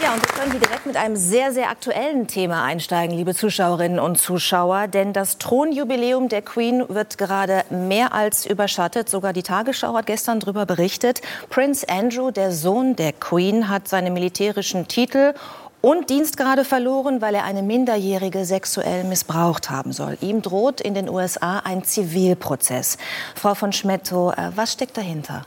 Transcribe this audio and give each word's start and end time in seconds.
Ja, 0.00 0.14
und 0.14 0.22
wir 0.22 0.32
können 0.32 0.52
hier 0.52 0.60
direkt 0.60 0.86
mit 0.86 0.96
einem 0.96 1.16
sehr, 1.16 1.52
sehr 1.52 1.70
aktuellen 1.70 2.28
Thema 2.28 2.62
einsteigen, 2.62 3.16
liebe 3.16 3.34
Zuschauerinnen 3.34 3.98
und 3.98 4.16
Zuschauer. 4.16 4.86
Denn 4.86 5.12
das 5.12 5.38
Thronjubiläum 5.38 6.28
der 6.28 6.42
Queen 6.42 6.84
wird 6.88 7.18
gerade 7.18 7.64
mehr 7.70 8.12
als 8.14 8.46
überschattet. 8.46 9.08
Sogar 9.08 9.32
die 9.32 9.42
Tagesschau 9.42 9.94
hat 9.94 10.06
gestern 10.06 10.38
darüber 10.38 10.66
berichtet. 10.66 11.20
Prince 11.50 11.88
Andrew, 11.88 12.30
der 12.30 12.52
Sohn 12.52 12.94
der 12.94 13.12
Queen, 13.12 13.68
hat 13.68 13.88
seine 13.88 14.12
militärischen 14.12 14.86
Titel 14.86 15.34
und 15.80 16.10
Dienstgrade 16.10 16.64
verloren, 16.64 17.20
weil 17.20 17.34
er 17.34 17.42
eine 17.42 17.62
Minderjährige 17.62 18.44
sexuell 18.44 19.02
missbraucht 19.02 19.68
haben 19.68 19.92
soll. 19.92 20.16
Ihm 20.20 20.42
droht 20.42 20.80
in 20.80 20.94
den 20.94 21.08
USA 21.08 21.58
ein 21.58 21.82
Zivilprozess. 21.82 22.98
Frau 23.34 23.54
von 23.54 23.72
Schmetto, 23.72 24.30
äh, 24.30 24.52
was 24.54 24.72
steckt 24.74 24.96
dahinter? 24.96 25.44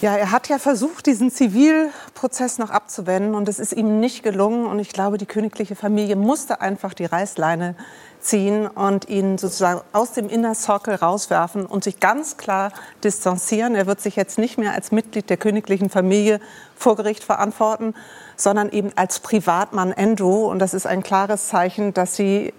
Ja, 0.00 0.16
er 0.16 0.32
hat 0.32 0.48
ja 0.48 0.58
versucht, 0.58 1.06
diesen 1.06 1.30
Zivilprozess 1.30 2.58
noch 2.58 2.70
abzuwenden 2.70 3.34
und 3.34 3.48
es 3.48 3.58
ist 3.58 3.72
ihm 3.72 4.00
nicht 4.00 4.22
gelungen. 4.22 4.66
Und 4.66 4.78
ich 4.78 4.90
glaube, 4.90 5.18
die 5.18 5.26
königliche 5.26 5.76
Familie 5.76 6.16
musste 6.16 6.60
einfach 6.60 6.94
die 6.94 7.04
Reißleine 7.04 7.74
ziehen 8.20 8.66
und 8.66 9.08
ihn 9.08 9.38
sozusagen 9.38 9.82
aus 9.92 10.12
dem 10.12 10.28
Inner 10.28 10.54
Circle 10.54 10.94
rauswerfen 10.94 11.66
und 11.66 11.84
sich 11.84 12.00
ganz 12.00 12.36
klar 12.36 12.72
distanzieren. 13.04 13.74
Er 13.74 13.86
wird 13.86 14.00
sich 14.00 14.16
jetzt 14.16 14.38
nicht 14.38 14.58
mehr 14.58 14.72
als 14.72 14.92
Mitglied 14.92 15.30
der 15.30 15.36
königlichen 15.36 15.90
Familie 15.90 16.40
vor 16.74 16.96
Gericht 16.96 17.22
verantworten, 17.22 17.94
sondern 18.36 18.70
eben 18.70 18.90
als 18.96 19.20
Privatmann 19.20 19.92
Andrew. 19.92 20.46
Und 20.50 20.58
das 20.58 20.74
ist 20.74 20.86
ein 20.86 21.02
klares 21.02 21.48
Zeichen, 21.48 21.94
dass 21.94 22.16
sie 22.16 22.52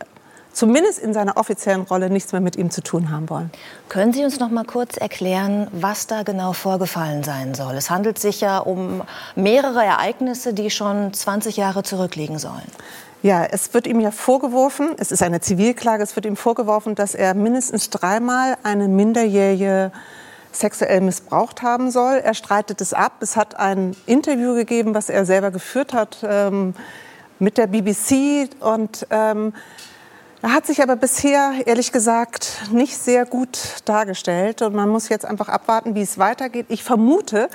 zumindest 0.56 1.00
in 1.00 1.14
seiner 1.14 1.38
offiziellen 1.38 1.82
Rolle 1.82 2.10
nichts 2.10 2.32
mehr 2.32 2.42
mit 2.42 2.56
ihm 2.56 2.72
zu 2.72 2.82
tun 2.82 3.12
haben 3.12 3.30
wollen. 3.30 3.52
Können 3.90 4.14
Sie 4.14 4.24
uns 4.24 4.40
noch 4.40 4.50
mal 4.50 4.64
kurz 4.64 4.98
erklären, 4.98 5.68
was 5.72 6.08
da 6.08 6.24
genau 6.24 6.54
vorgefallen 6.54 7.24
sein 7.24 7.54
soll? 7.54 7.76
Es 7.76 7.90
handelt 7.90 8.18
sich 8.18 8.42
ja 8.42 8.58
um 8.60 9.04
mehrere 9.36 9.84
Ereignisse, 9.84 10.54
die 10.54 10.72
schon 10.72 11.14
20 11.14 11.58
Jahre 11.58 11.84
zurückliegen 11.84 12.40
sollen. 12.40 12.64
Ja, 13.22 13.44
es 13.44 13.74
wird 13.74 13.88
ihm 13.88 14.00
ja 14.00 14.12
vorgeworfen, 14.12 14.90
es 14.98 15.12
ist 15.12 15.24
eine 15.24 15.42
Zivilklage, 15.42 16.04
es 16.04 16.16
wird 16.16 16.26
ihm 16.26 16.36
vorgeworfen, 16.36 16.96
dass 16.96 17.16
er 17.16 17.34
mindestens 17.34 17.90
dreimal 17.90 18.56
eine 18.64 18.88
Minderjährige 18.88 19.92
sexuell 20.52 21.02
missbraucht 21.02 21.62
haben 21.62 21.92
soll. 21.92 22.18
Er 22.18 22.34
streitet 22.34 22.82
es 22.82 22.94
ab. 22.94 23.14
Es 23.20 23.36
hat 23.36 23.60
ein 23.60 23.96
Interview 24.06 24.56
gegeben, 24.56 24.94
was 24.94 25.10
er 25.10 25.26
selber 25.26 25.52
geführt 25.52 25.94
hat 25.94 26.20
ähm, 26.24 26.76
mit 27.40 27.58
der 27.58 27.68
BBC 27.68 28.50
und 28.62 29.06
ähm, 29.10 29.54
er 30.46 30.54
hat 30.54 30.68
sich 30.68 30.84
aber 30.84 30.96
bisher, 30.96 31.54
ehrlich 31.66 31.92
gesagt, 31.92 32.70
nicht 32.72 33.00
sehr 33.00 33.26
gut 33.26 33.82
dargestellt. 33.86 34.62
Und 34.62 34.76
man 34.76 34.90
muss 34.90 35.10
jetzt 35.10 35.26
einfach 35.26 35.50
abwarten, 35.50 35.96
wie 35.96 36.04
es 36.04 36.20
weitergeht. 36.20 36.68
Ich 36.70 36.84
vermute, 36.84 37.50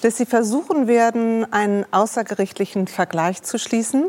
dass 0.00 0.16
sie 0.16 0.24
versuchen 0.24 0.86
werden, 0.86 1.52
einen 1.52 1.84
außergerichtlichen 1.90 2.86
Vergleich 2.86 3.42
zu 3.42 3.58
schließen. 3.58 4.06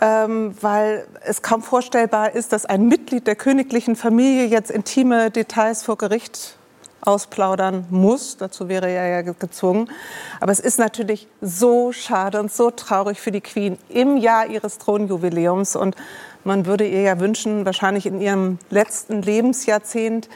Ähm, 0.00 0.54
weil 0.62 1.06
es 1.26 1.42
kaum 1.42 1.62
vorstellbar 1.62 2.34
ist, 2.34 2.54
dass 2.54 2.64
ein 2.64 2.88
Mitglied 2.88 3.26
der 3.26 3.36
königlichen 3.36 3.96
Familie 3.96 4.46
jetzt 4.46 4.70
intime 4.70 5.30
Details 5.30 5.82
vor 5.82 5.98
Gericht 5.98 6.56
ausplaudern 7.06 7.86
muss. 7.90 8.36
Dazu 8.36 8.68
wäre 8.68 8.90
er 8.90 9.08
ja 9.08 9.22
gezwungen. 9.22 9.90
Aber 10.40 10.52
es 10.52 10.60
ist 10.60 10.78
natürlich 10.78 11.28
so 11.40 11.92
schade 11.92 12.40
und 12.40 12.52
so 12.52 12.70
traurig 12.70 13.20
für 13.20 13.30
die 13.30 13.40
Queen 13.40 13.78
im 13.88 14.16
Jahr 14.16 14.46
ihres 14.46 14.78
Thronjubiläums. 14.78 15.76
Und 15.76 15.96
man 16.44 16.66
würde 16.66 16.86
ihr 16.86 17.02
ja 17.02 17.20
wünschen, 17.20 17.64
wahrscheinlich 17.64 18.06
in 18.06 18.20
ihrem 18.20 18.58
letzten 18.70 19.22
Lebensjahrzehnt, 19.22 20.28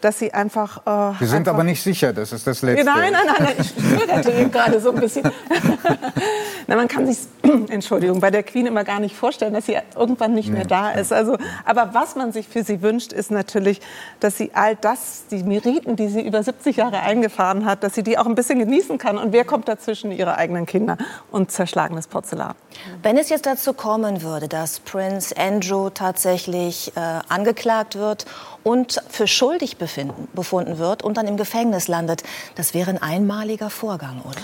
dass 0.00 0.18
sie 0.18 0.34
einfach. 0.34 0.86
Äh, 0.86 1.18
Sie 1.18 1.26
sind 1.26 1.38
einfach 1.38 1.54
aber 1.54 1.64
nicht 1.64 1.82
sicher, 1.82 2.12
das 2.12 2.32
ist 2.32 2.46
das 2.46 2.62
Letzte. 2.62 2.84
Nein, 2.84 3.12
nein, 3.12 3.22
nein, 3.26 3.36
nein 3.38 3.54
ich 3.58 3.74
zögerte 3.74 4.30
eben 4.32 4.50
gerade 4.52 4.80
so 4.80 4.90
ein 4.90 5.00
bisschen. 5.00 5.22
Na, 6.66 6.76
man 6.76 6.88
kann 6.88 7.06
sich, 7.06 7.18
Entschuldigung, 7.68 8.20
bei 8.20 8.30
der 8.30 8.42
Queen 8.42 8.66
immer 8.66 8.84
gar 8.84 9.00
nicht 9.00 9.14
vorstellen, 9.14 9.54
dass 9.54 9.66
sie 9.66 9.76
irgendwann 9.96 10.34
nicht 10.34 10.48
nee. 10.48 10.56
mehr 10.56 10.66
da 10.66 10.90
ist. 10.90 11.12
Also, 11.12 11.36
aber 11.64 11.90
was 11.92 12.16
man 12.16 12.32
sich 12.32 12.48
für 12.48 12.64
sie 12.64 12.82
wünscht, 12.82 13.12
ist 13.12 13.30
natürlich, 13.30 13.80
dass 14.20 14.38
sie 14.38 14.52
all 14.54 14.76
das, 14.76 15.24
die 15.30 15.42
Meriten, 15.42 15.96
die 15.96 16.08
sie 16.08 16.22
über 16.22 16.42
70 16.42 16.76
Jahre 16.76 17.00
eingefahren 17.00 17.64
hat, 17.64 17.82
dass 17.82 17.94
sie 17.94 18.02
die 18.02 18.18
auch 18.18 18.26
ein 18.26 18.34
bisschen 18.34 18.58
genießen 18.58 18.98
kann. 18.98 19.18
Und 19.18 19.32
wer 19.32 19.44
kommt 19.44 19.68
dazwischen? 19.68 20.12
Ihre 20.12 20.36
eigenen 20.36 20.66
Kinder 20.66 20.96
und 21.30 21.50
zerschlagenes 21.50 22.06
Porzellan. 22.06 22.54
Wenn 23.02 23.16
es 23.16 23.28
jetzt 23.28 23.46
dazu 23.46 23.72
kommen 23.72 24.22
würde, 24.22 24.48
dass 24.48 24.80
Prince 24.80 25.34
Andrew 25.36 25.90
tatsächlich 25.90 26.92
äh, 26.96 27.00
angeklagt 27.28 27.96
wird 27.96 28.26
und 28.62 29.02
für 29.08 29.26
schuldig 29.26 29.76
befinden, 29.76 30.28
befunden 30.32 30.78
wird 30.78 31.02
und 31.02 31.16
dann 31.16 31.26
im 31.26 31.36
Gefängnis 31.36 31.88
landet. 31.88 32.22
Das 32.54 32.74
wäre 32.74 32.90
ein 32.90 33.02
einmaliger 33.02 33.70
Vorgang, 33.70 34.22
oder? 34.24 34.40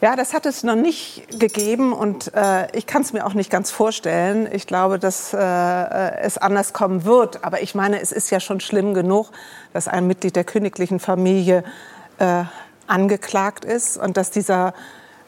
Ja, 0.00 0.14
das 0.14 0.32
hat 0.32 0.46
es 0.46 0.62
noch 0.62 0.76
nicht 0.76 1.40
gegeben 1.40 1.92
und 1.92 2.32
äh, 2.32 2.70
ich 2.76 2.86
kann 2.86 3.02
es 3.02 3.12
mir 3.12 3.26
auch 3.26 3.34
nicht 3.34 3.50
ganz 3.50 3.72
vorstellen. 3.72 4.48
Ich 4.52 4.68
glaube, 4.68 5.00
dass 5.00 5.34
äh, 5.34 5.38
es 6.20 6.38
anders 6.38 6.72
kommen 6.72 7.04
wird. 7.04 7.42
Aber 7.42 7.62
ich 7.62 7.74
meine, 7.74 8.00
es 8.00 8.12
ist 8.12 8.30
ja 8.30 8.38
schon 8.38 8.60
schlimm 8.60 8.94
genug, 8.94 9.32
dass 9.72 9.88
ein 9.88 10.06
Mitglied 10.06 10.36
der 10.36 10.44
königlichen 10.44 11.00
Familie 11.00 11.64
äh, 12.20 12.44
angeklagt 12.86 13.64
ist 13.64 13.96
und 13.96 14.16
dass 14.16 14.30
dieser 14.30 14.72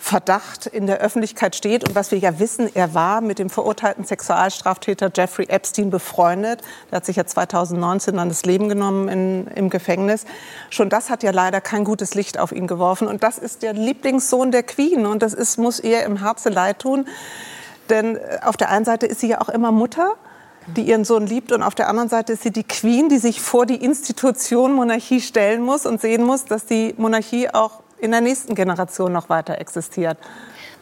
Verdacht 0.02 0.64
in 0.64 0.86
der 0.86 0.98
Öffentlichkeit 0.98 1.54
steht. 1.54 1.86
Und 1.86 1.94
was 1.94 2.10
wir 2.10 2.18
ja 2.18 2.38
wissen, 2.38 2.74
er 2.74 2.94
war 2.94 3.20
mit 3.20 3.38
dem 3.38 3.50
verurteilten 3.50 4.04
Sexualstraftäter 4.04 5.10
Jeffrey 5.14 5.46
Epstein 5.46 5.90
befreundet. 5.90 6.62
Der 6.90 6.96
hat 6.96 7.04
sich 7.04 7.16
ja 7.16 7.26
2019 7.26 8.16
dann 8.16 8.30
das 8.30 8.46
Leben 8.46 8.70
genommen 8.70 9.08
in, 9.08 9.46
im 9.48 9.68
Gefängnis. 9.68 10.24
Schon 10.70 10.88
das 10.88 11.10
hat 11.10 11.22
ja 11.22 11.32
leider 11.32 11.60
kein 11.60 11.84
gutes 11.84 12.14
Licht 12.14 12.38
auf 12.38 12.50
ihn 12.50 12.66
geworfen. 12.66 13.08
Und 13.08 13.22
das 13.22 13.36
ist 13.36 13.62
der 13.62 13.74
Lieblingssohn 13.74 14.50
der 14.50 14.62
Queen. 14.62 15.04
Und 15.04 15.22
das 15.22 15.34
ist, 15.34 15.58
muss 15.58 15.78
ihr 15.78 16.02
im 16.04 16.16
Herzen 16.16 16.50
leid 16.50 16.78
tun. 16.78 17.06
Denn 17.90 18.16
äh, 18.16 18.38
auf 18.42 18.56
der 18.56 18.70
einen 18.70 18.86
Seite 18.86 19.04
ist 19.04 19.20
sie 19.20 19.28
ja 19.28 19.42
auch 19.42 19.50
immer 19.50 19.70
Mutter 19.70 20.14
die 20.76 20.82
ihren 20.82 21.04
Sohn 21.04 21.26
liebt. 21.26 21.52
Und 21.52 21.62
auf 21.62 21.74
der 21.74 21.88
anderen 21.88 22.08
Seite 22.08 22.34
ist 22.34 22.42
sie 22.42 22.52
die 22.52 22.64
Queen, 22.64 23.08
die 23.08 23.18
sich 23.18 23.40
vor 23.40 23.66
die 23.66 23.82
Institution 23.82 24.72
Monarchie 24.72 25.20
stellen 25.20 25.62
muss 25.62 25.84
und 25.84 26.00
sehen 26.00 26.22
muss, 26.22 26.44
dass 26.44 26.66
die 26.66 26.94
Monarchie 26.96 27.48
auch 27.50 27.82
in 28.00 28.10
der 28.10 28.20
nächsten 28.20 28.54
Generation 28.54 29.12
noch 29.12 29.28
weiter 29.28 29.58
existiert. 29.58 30.18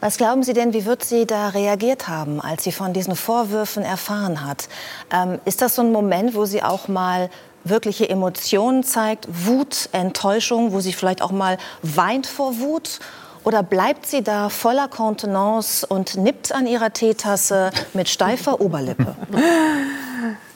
Was 0.01 0.17
glauben 0.17 0.43
Sie 0.43 0.53
denn, 0.53 0.73
wie 0.73 0.85
wird 0.85 1.03
sie 1.03 1.25
da 1.25 1.49
reagiert 1.49 2.07
haben, 2.07 2.39
als 2.39 2.63
sie 2.63 2.71
von 2.71 2.93
diesen 2.93 3.17
Vorwürfen 3.17 3.83
erfahren 3.83 4.45
hat? 4.45 4.69
Ähm, 5.11 5.39
ist 5.43 5.61
das 5.61 5.75
so 5.75 5.81
ein 5.81 5.91
Moment, 5.91 6.35
wo 6.35 6.45
sie 6.45 6.63
auch 6.63 6.87
mal 6.87 7.29
wirkliche 7.65 8.07
Emotionen 8.09 8.83
zeigt, 8.83 9.27
Wut, 9.29 9.89
Enttäuschung, 9.91 10.71
wo 10.71 10.79
sie 10.79 10.93
vielleicht 10.93 11.21
auch 11.21 11.31
mal 11.31 11.57
weint 11.81 12.27
vor 12.27 12.59
Wut? 12.59 12.99
Oder 13.43 13.61
bleibt 13.61 14.05
sie 14.05 14.21
da 14.21 14.49
voller 14.49 14.87
Kontenance 14.87 15.85
und 15.85 16.15
nippt 16.15 16.53
an 16.53 16.65
ihrer 16.65 16.93
Teetasse 16.93 17.71
mit 17.93 18.07
steifer 18.07 18.61
Oberlippe? 18.61 19.15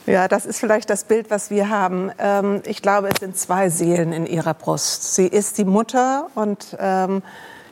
Ja, 0.05 0.27
das 0.27 0.45
ist 0.45 0.59
vielleicht 0.59 0.89
das 0.89 1.05
Bild, 1.05 1.31
was 1.31 1.49
wir 1.49 1.69
haben. 1.69 2.11
Ähm, 2.19 2.61
ich 2.65 2.81
glaube, 2.81 3.07
es 3.07 3.21
sind 3.21 3.37
zwei 3.37 3.69
Seelen 3.69 4.11
in 4.11 4.25
ihrer 4.25 4.53
Brust. 4.53 5.15
Sie 5.15 5.25
ist 5.25 5.57
die 5.57 5.63
Mutter 5.63 6.27
und 6.35 6.75
ähm, 6.77 7.23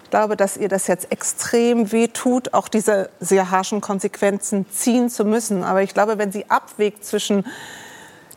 ich 0.04 0.10
glaube, 0.10 0.38
dass 0.38 0.56
ihr 0.56 0.70
das 0.70 0.88
jetzt 0.88 1.12
extrem 1.12 1.92
weh 1.92 2.08
tut, 2.08 2.54
auch 2.54 2.70
diese 2.70 3.10
sehr 3.20 3.52
harschen 3.52 3.82
Konsequenzen 3.82 4.66
ziehen 4.70 5.10
zu 5.10 5.26
müssen. 5.26 5.64
Aber 5.66 5.82
ich 5.82 5.94
glaube, 5.94 6.18
wenn 6.18 6.32
sie 6.32 6.50
abwägt 6.50 7.04
zwischen 7.04 7.46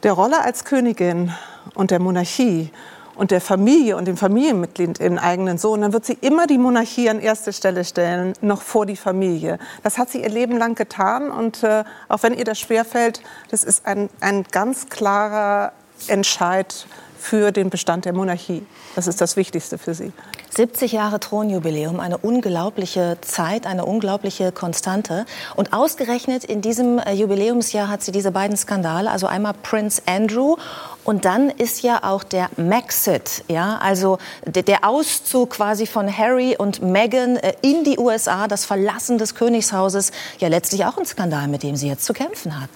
der 0.02 0.12
Rolle 0.12 0.42
als 0.42 0.64
Königin 0.64 1.32
und 1.74 1.92
der 1.92 2.00
Monarchie 2.00 2.72
und 3.14 3.30
der 3.30 3.40
Familie 3.40 3.96
und 3.96 4.06
dem 4.06 4.16
Familienmitglied, 4.16 4.98
den 4.98 5.18
eigenen 5.18 5.58
Sohn, 5.58 5.80
dann 5.80 5.92
wird 5.92 6.04
sie 6.04 6.18
immer 6.20 6.46
die 6.46 6.58
Monarchie 6.58 7.08
an 7.08 7.20
erste 7.20 7.52
Stelle 7.52 7.84
stellen, 7.84 8.34
noch 8.40 8.62
vor 8.62 8.86
die 8.86 8.96
Familie. 8.96 9.58
Das 9.82 9.98
hat 9.98 10.10
sie 10.10 10.22
ihr 10.22 10.30
Leben 10.30 10.56
lang 10.56 10.74
getan 10.74 11.30
und 11.30 11.62
äh, 11.62 11.84
auch 12.08 12.22
wenn 12.22 12.34
ihr 12.34 12.44
das 12.44 12.58
schwerfällt, 12.58 13.22
das 13.50 13.64
ist 13.64 13.86
ein, 13.86 14.10
ein 14.20 14.44
ganz 14.50 14.88
klarer 14.88 15.72
Entscheid 16.08 16.86
für 17.24 17.52
den 17.52 17.70
Bestand 17.70 18.04
der 18.04 18.12
Monarchie. 18.12 18.66
Das 18.96 19.06
ist 19.06 19.20
das 19.20 19.36
Wichtigste 19.36 19.78
für 19.78 19.94
sie. 19.94 20.12
70 20.50 20.92
Jahre 20.92 21.18
Thronjubiläum, 21.18 21.98
eine 21.98 22.18
unglaubliche 22.18 23.16
Zeit, 23.22 23.66
eine 23.66 23.86
unglaubliche 23.86 24.52
Konstante. 24.52 25.24
Und 25.56 25.72
ausgerechnet 25.72 26.44
in 26.44 26.60
diesem 26.60 26.98
äh, 26.98 27.12
Jubiläumsjahr 27.12 27.88
hat 27.88 28.02
sie 28.02 28.12
diese 28.12 28.30
beiden 28.30 28.56
Skandale, 28.56 29.10
also 29.10 29.26
einmal 29.26 29.54
Prince 29.54 30.02
Andrew 30.06 30.56
und 31.04 31.24
dann 31.24 31.50
ist 31.50 31.82
ja 31.82 32.02
auch 32.02 32.24
der 32.24 32.48
Maxit, 32.56 33.44
ja, 33.48 33.78
also 33.78 34.18
der 34.46 34.88
Auszug 34.88 35.50
quasi 35.50 35.86
von 35.86 36.16
Harry 36.16 36.56
und 36.56 36.82
Meghan 36.82 37.36
äh, 37.36 37.54
in 37.62 37.84
die 37.84 37.98
USA, 37.98 38.48
das 38.48 38.64
Verlassen 38.64 39.18
des 39.18 39.34
Königshauses, 39.34 40.12
ja 40.38 40.48
letztlich 40.48 40.84
auch 40.84 40.96
ein 40.96 41.06
Skandal, 41.06 41.48
mit 41.48 41.62
dem 41.62 41.76
sie 41.76 41.88
jetzt 41.88 42.04
zu 42.04 42.12
kämpfen 42.12 42.60
hat. 42.60 42.70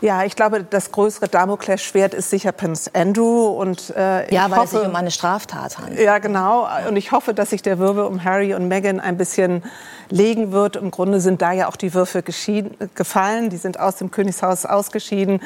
Ja, 0.00 0.24
ich 0.24 0.34
glaube, 0.34 0.64
das 0.64 0.92
größere 0.92 1.28
Damoklesschwert 1.28 2.14
ist 2.14 2.30
sicher 2.30 2.52
Prince 2.52 2.90
Andrew. 2.94 3.48
Und, 3.48 3.90
äh, 3.96 4.32
ja, 4.32 4.50
weil 4.50 4.60
hoffe, 4.60 4.76
es 4.76 4.82
sich 4.82 4.88
um 4.88 4.96
eine 4.96 5.10
Straftat 5.10 5.78
handelt. 5.78 6.00
Ja, 6.00 6.18
genau. 6.18 6.66
Und 6.88 6.96
ich 6.96 7.12
hoffe, 7.12 7.34
dass 7.34 7.50
sich 7.50 7.60
der 7.60 7.78
Wirbel 7.78 8.04
um 8.04 8.24
Harry 8.24 8.54
und 8.54 8.68
Meghan 8.68 8.98
ein 8.98 9.18
bisschen 9.18 9.62
legen 10.08 10.52
wird. 10.52 10.76
Im 10.76 10.90
Grunde 10.90 11.20
sind 11.20 11.42
da 11.42 11.52
ja 11.52 11.68
auch 11.68 11.76
die 11.76 11.92
Würfe 11.92 12.22
gefallen. 12.22 13.50
Die 13.50 13.58
sind 13.58 13.78
aus 13.78 13.96
dem 13.96 14.10
Königshaus 14.10 14.64
ausgeschieden. 14.64 15.40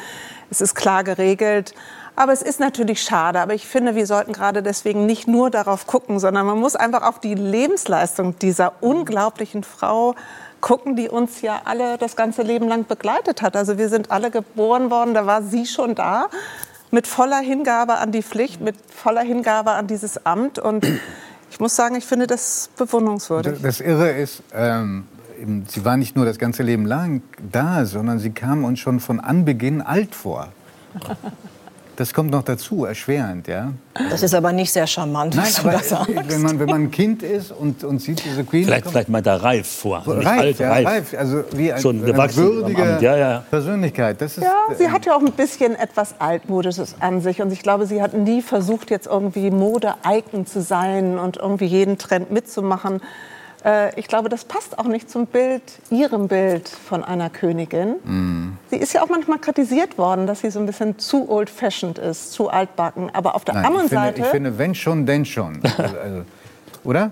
Es 0.51 0.61
ist 0.61 0.75
klar 0.75 1.03
geregelt. 1.03 1.75
Aber 2.17 2.33
es 2.33 2.43
ist 2.43 2.61
natürlich 2.61 3.03
schade. 3.03 3.41
Aber 3.41 3.55
ich 3.55 3.67
finde, 3.67 3.97
wir 3.97 4.06
sollten 4.06 4.33
gerade 4.33 4.62
deswegen 4.62 5.05
nicht 5.05 5.27
nur 5.27 5.51
darauf 5.51 5.89
gucken, 5.89 6.21
sondern 6.21 6.47
man 6.47 6.59
muss 6.59 6.77
einfach 6.77 7.03
auf 7.03 7.19
die 7.19 7.35
Lebensleistung 7.35 8.39
dieser 8.39 8.75
unglaublichen 8.81 9.65
Frau 9.65 10.15
gucken, 10.65 10.97
die 10.97 11.11
uns 11.11 11.43
ja 11.43 11.61
alle 11.67 11.99
das 11.99 12.17
ganze 12.17 12.41
Leben 12.41 12.69
lang 12.69 12.87
begleitet 12.87 13.43
hat. 13.43 13.55
Also 13.55 13.77
wir 13.77 13.91
sind 13.91 14.11
alle 14.11 14.31
geboren 14.31 14.91
worden, 14.91 15.13
da 15.13 15.27
war 15.27 15.43
sie 15.43 15.67
schon 15.67 15.95
da, 15.95 16.29
mit 16.91 17.07
voller 17.07 17.41
Hingabe 17.41 17.99
an 17.99 18.13
die 18.13 18.23
Pflicht, 18.23 18.63
mit 18.63 18.75
voller 18.89 19.21
Hingabe 19.21 19.73
an 19.73 19.87
dieses 19.87 20.25
Amt. 20.25 20.59
Und 20.59 20.87
ich 21.51 21.61
muss 21.61 21.77
sagen, 21.77 21.97
ich 21.97 22.07
finde 22.07 22.27
das 22.27 22.71
bewundernswürdig. 22.79 23.61
Das 23.61 23.83
Irre 23.83 24.13
ist, 24.13 24.43
ähm, 24.55 25.07
sie 25.69 25.85
war 25.85 25.99
nicht 25.99 26.17
nur 26.17 26.25
das 26.25 26.39
ganze 26.39 26.63
Leben 26.63 26.87
lang 26.87 27.21
da, 27.53 27.85
sondern 27.85 28.19
sie 28.19 28.31
kam 28.31 28.65
uns 28.65 28.79
schon 28.81 29.01
von 29.01 29.21
Anbeginn 29.21 29.83
alt 29.83 30.15
vor. 30.15 30.49
Das 31.96 32.12
kommt 32.12 32.31
noch 32.31 32.43
dazu, 32.43 32.85
erschwerend, 32.85 33.46
ja. 33.46 33.73
Das 34.11 34.23
ist 34.23 34.35
aber 34.35 34.52
nicht 34.52 34.73
sehr 34.73 34.87
charmant, 34.87 35.37
Nein, 35.37 35.52
aber 35.58 35.81
wenn 36.29 36.43
man, 36.43 36.58
wenn 36.58 36.67
man 36.67 36.82
ein 36.82 36.91
Kind 36.91 37.23
ist 37.23 37.52
und, 37.52 37.85
und 37.85 38.00
sieht 38.00 38.25
diese 38.25 38.43
Queen... 38.43 38.64
Vielleicht, 38.64 38.88
vielleicht 38.88 39.08
meint 39.08 39.26
er 39.26 39.43
reif 39.43 39.67
vor. 39.67 40.02
Reif, 40.06 40.26
alt, 40.26 40.58
ja, 40.58 40.70
reif. 40.70 40.87
reif. 40.87 41.14
Also 41.17 41.44
wie 41.52 41.73
ein, 41.73 41.81
Schon 41.81 42.02
eine 42.02 42.37
würdige 42.37 42.99
ja, 43.00 43.17
ja. 43.17 43.44
Persönlichkeit. 43.49 44.20
Das 44.20 44.37
ist, 44.37 44.43
ja, 44.43 44.75
sie 44.76 44.91
hat 44.91 45.06
ja 45.06 45.14
auch 45.14 45.20
ein 45.20 45.32
bisschen 45.32 45.76
etwas 45.76 46.17
Altmodisches 46.19 46.96
an 46.99 47.20
sich. 47.20 47.41
Und 47.41 47.52
ich 47.52 47.62
glaube, 47.62 47.87
sie 47.87 48.02
hat 48.02 48.14
nie 48.14 48.43
versucht, 48.43 48.91
jetzt 48.91 49.06
irgendwie 49.06 49.50
Mode-Icon 49.50 50.46
zu 50.46 50.62
sein 50.62 51.19
und 51.19 51.37
irgendwie 51.37 51.67
jeden 51.67 51.99
Trend 51.99 52.32
mitzumachen. 52.32 53.00
Äh, 53.65 53.99
ich 53.99 54.09
glaube, 54.09 54.29
das 54.29 54.45
passt 54.45 54.79
auch 54.79 54.85
nicht 54.85 55.11
zum 55.11 55.27
Bild, 55.27 55.63
ihrem 55.91 56.29
Bild 56.29 56.69
von 56.69 57.03
einer 57.03 57.31
Königin. 57.31 57.97
Mm. 58.05 58.59
Sie 58.71 58.77
ist 58.77 58.93
ja 58.93 59.03
auch 59.03 59.09
manchmal 59.09 59.39
kritisiert 59.39 59.97
worden, 59.99 60.27
dass 60.27 60.41
sie 60.41 60.51
so 60.51 60.61
ein 60.61 60.67
bisschen 60.67 60.99
zu 60.99 61.29
old-fashioned 61.31 61.99
ist, 61.99 62.33
zu 62.33 62.51
altbacken. 62.51 63.11
Aber 63.15 63.35
auf 63.35 63.45
der 63.45 63.55
Nein, 63.55 63.65
anderen 63.67 63.87
ich 63.87 63.91
finde, 63.91 64.05
Seite. 64.07 64.21
Ich 64.21 64.27
finde, 64.27 64.59
wenn 64.59 64.75
schon, 64.75 65.07
denn 65.07 65.25
schon. 65.25 65.61
Also, 65.79 65.97
also, 66.03 66.25
oder? 66.85 67.11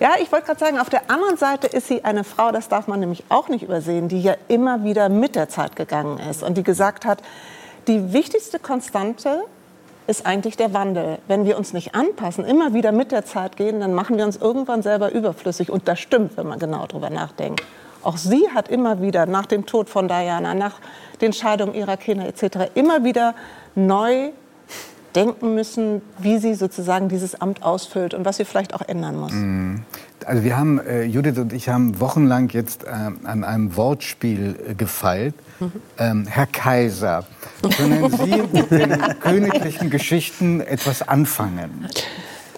Ja, 0.00 0.14
ich 0.20 0.30
wollte 0.32 0.46
gerade 0.46 0.60
sagen, 0.60 0.78
auf 0.78 0.90
der 0.90 1.10
anderen 1.10 1.36
Seite 1.36 1.66
ist 1.66 1.88
sie 1.88 2.04
eine 2.04 2.24
Frau, 2.24 2.52
das 2.52 2.68
darf 2.68 2.88
man 2.88 3.00
nämlich 3.00 3.24
auch 3.28 3.48
nicht 3.48 3.62
übersehen, 3.62 4.08
die 4.08 4.20
ja 4.20 4.34
immer 4.48 4.84
wieder 4.84 5.08
mit 5.08 5.34
der 5.34 5.48
Zeit 5.48 5.76
gegangen 5.76 6.18
ist 6.18 6.42
und 6.42 6.58
die 6.58 6.62
gesagt 6.62 7.06
hat, 7.06 7.22
die 7.86 8.12
wichtigste 8.12 8.58
Konstante 8.58 9.44
ist 10.06 10.26
eigentlich 10.26 10.56
der 10.56 10.74
Wandel. 10.74 11.18
Wenn 11.28 11.44
wir 11.44 11.56
uns 11.56 11.72
nicht 11.72 11.94
anpassen, 11.94 12.44
immer 12.44 12.74
wieder 12.74 12.92
mit 12.92 13.12
der 13.12 13.24
Zeit 13.24 13.56
gehen, 13.56 13.80
dann 13.80 13.94
machen 13.94 14.16
wir 14.16 14.24
uns 14.24 14.36
irgendwann 14.36 14.82
selber 14.82 15.12
überflüssig. 15.12 15.70
Und 15.70 15.88
das 15.88 16.00
stimmt, 16.00 16.36
wenn 16.36 16.46
man 16.46 16.58
genau 16.58 16.86
darüber 16.86 17.10
nachdenkt. 17.10 17.62
Auch 18.02 18.16
sie 18.16 18.48
hat 18.52 18.68
immer 18.68 19.00
wieder 19.00 19.26
nach 19.26 19.46
dem 19.46 19.64
Tod 19.64 19.88
von 19.88 20.08
Diana, 20.08 20.54
nach 20.54 20.80
den 21.20 21.32
Scheidungen 21.32 21.74
ihrer 21.74 21.96
Kinder 21.96 22.26
etc. 22.26 22.70
immer 22.74 23.04
wieder 23.04 23.34
neu 23.74 24.30
denken 25.14 25.54
müssen, 25.54 26.02
wie 26.18 26.38
sie 26.38 26.54
sozusagen 26.54 27.08
dieses 27.08 27.40
Amt 27.40 27.62
ausfüllt 27.62 28.14
und 28.14 28.24
was 28.24 28.38
sie 28.38 28.44
vielleicht 28.44 28.74
auch 28.74 28.82
ändern 28.86 29.16
muss. 29.20 29.32
Mhm. 30.22 30.28
Also 30.28 30.44
wir 30.44 30.56
haben, 30.56 30.78
äh, 30.80 31.04
Judith 31.04 31.38
und 31.38 31.52
ich 31.52 31.68
haben 31.68 32.00
wochenlang 32.00 32.48
jetzt 32.50 32.84
äh, 32.84 32.88
an 32.88 33.44
einem 33.44 33.76
Wortspiel 33.76 34.56
äh, 34.68 34.74
gefeilt. 34.74 35.34
Mhm. 35.60 35.72
Ähm, 35.98 36.26
Herr 36.28 36.46
Kaiser, 36.46 37.24
können 37.76 38.10
Sie 38.10 38.42
mit 38.52 38.70
den 38.70 38.90
königlichen 39.20 39.90
Geschichten 39.90 40.60
etwas 40.60 41.06
anfangen? 41.06 41.88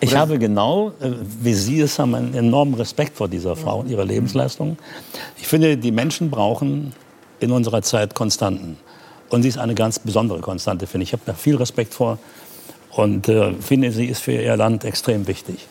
Ich 0.00 0.11
Oder? 0.11 0.20
habe 0.20 0.38
genau, 0.38 0.90
äh, 1.00 1.12
wie 1.40 1.55
Sie 1.55 1.81
es 1.81 1.99
haben, 1.99 2.14
einen 2.14 2.34
enormen 2.34 2.75
Respekt 2.75 3.16
vor 3.16 3.28
dieser 3.28 3.56
Frau 3.56 3.81
und 3.81 3.90
ihrer 3.90 4.05
Lebensleistung. 4.05 4.76
Ich 5.38 5.46
finde, 5.46 5.76
die 5.76 5.93
Menschen 5.93 6.31
brauchen 6.31 6.93
in 7.40 7.52
unserer 7.52 7.82
Zeit 7.82 8.14
Konstanten. 8.14 8.78
Und 9.31 9.43
sie 9.43 9.49
ist 9.49 9.58
eine 9.58 9.75
ganz 9.75 9.99
besondere 9.99 10.40
Konstante, 10.40 10.87
finde 10.87 11.05
ich. 11.05 11.11
Ich 11.11 11.12
habe 11.12 11.22
da 11.26 11.34
viel 11.34 11.56
Respekt 11.56 11.94
vor 11.94 12.19
und 12.90 13.28
äh, 13.28 13.52
finde, 13.55 13.90
sie 13.90 14.06
ist 14.06 14.20
für 14.20 14.32
ihr 14.32 14.56
Land 14.56 14.84
extrem 14.84 15.26
wichtig. 15.26 15.66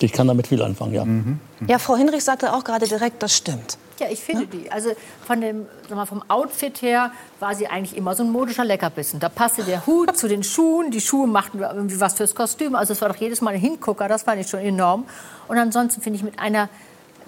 Ich 0.00 0.12
kann 0.12 0.28
damit 0.28 0.46
viel 0.46 0.62
anfangen, 0.62 0.94
ja. 0.94 1.04
Mhm. 1.04 1.40
Ja, 1.66 1.78
Frau 1.78 1.96
Hinrich 1.96 2.24
sagte 2.24 2.52
auch 2.52 2.64
gerade 2.64 2.86
direkt, 2.86 3.22
das 3.22 3.34
stimmt. 3.34 3.78
Ja, 3.98 4.08
ich 4.10 4.20
finde 4.20 4.46
die. 4.46 4.70
Also 4.70 4.90
von 5.26 5.40
dem, 5.40 5.66
sag 5.88 5.96
mal, 5.96 6.04
vom 6.04 6.22
Outfit 6.28 6.82
her 6.82 7.12
war 7.40 7.54
sie 7.54 7.66
eigentlich 7.66 7.96
immer 7.96 8.14
so 8.14 8.22
ein 8.24 8.30
modischer 8.30 8.64
Leckerbissen. 8.64 9.20
Da 9.20 9.30
passte 9.30 9.62
der 9.62 9.86
Hut 9.86 10.16
zu 10.18 10.28
den 10.28 10.42
Schuhen, 10.42 10.90
die 10.90 11.00
Schuhe 11.00 11.26
machten 11.26 11.60
irgendwie 11.60 11.98
was 11.98 12.14
fürs 12.14 12.34
Kostüm. 12.34 12.74
Also 12.74 12.92
es 12.92 13.00
war 13.00 13.08
doch 13.08 13.16
jedes 13.16 13.40
Mal 13.40 13.54
ein 13.54 13.60
Hingucker, 13.60 14.06
das 14.06 14.24
fand 14.24 14.40
ich 14.40 14.48
schon 14.48 14.60
enorm. 14.60 15.06
Und 15.48 15.56
ansonsten 15.56 16.02
finde 16.02 16.18
ich 16.18 16.24
mit 16.24 16.38
einer 16.38 16.68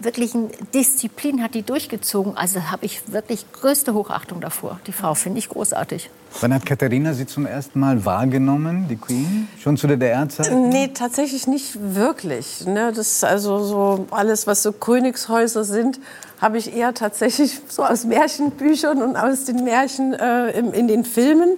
wirklichen 0.01 0.51
Disziplin 0.75 1.43
hat 1.43 1.55
die 1.55 1.63
durchgezogen. 1.63 2.37
Also 2.37 2.71
habe 2.71 2.85
ich 2.87 3.13
wirklich 3.13 3.51
größte 3.53 3.95
Hochachtung 3.95 4.41
davor. 4.41 4.81
Die 4.87 4.93
Frau 4.93 5.15
finde 5.15 5.39
ich 5.39 5.49
großartig. 5.49 6.11
Wann 6.41 6.55
hat 6.55 6.67
Katharina 6.67 7.15
Sie 7.15 7.27
zum 7.27 7.47
ersten 7.47 7.81
Mal 7.81 8.05
wahrgenommen, 8.05 8.87
die 8.89 8.97
Queen? 8.97 9.49
Schon 9.59 9.77
zu 9.77 9.87
der 9.87 9.97
DDR-Zeit? 9.97 10.53
Nee, 10.53 10.89
tatsächlich 10.89 11.47
nicht 11.47 11.79
wirklich. 11.95 12.67
Ne? 12.67 12.93
Das 12.95 13.13
ist 13.13 13.25
also 13.25 13.65
so 13.65 14.07
alles, 14.11 14.47
was 14.47 14.63
so 14.63 14.73
Königshäuser 14.73 15.65
sind, 15.65 15.99
habe 16.41 16.59
ich 16.59 16.75
eher 16.75 16.95
tatsächlich 16.95 17.61
so 17.69 17.85
aus 17.85 18.05
Märchenbüchern 18.05 19.03
und 19.03 19.17
aus 19.17 19.45
den 19.45 19.65
Märchen 19.65 20.13
äh, 20.13 20.51
in, 20.51 20.73
in 20.73 20.87
den 20.87 21.05
Filmen. 21.05 21.51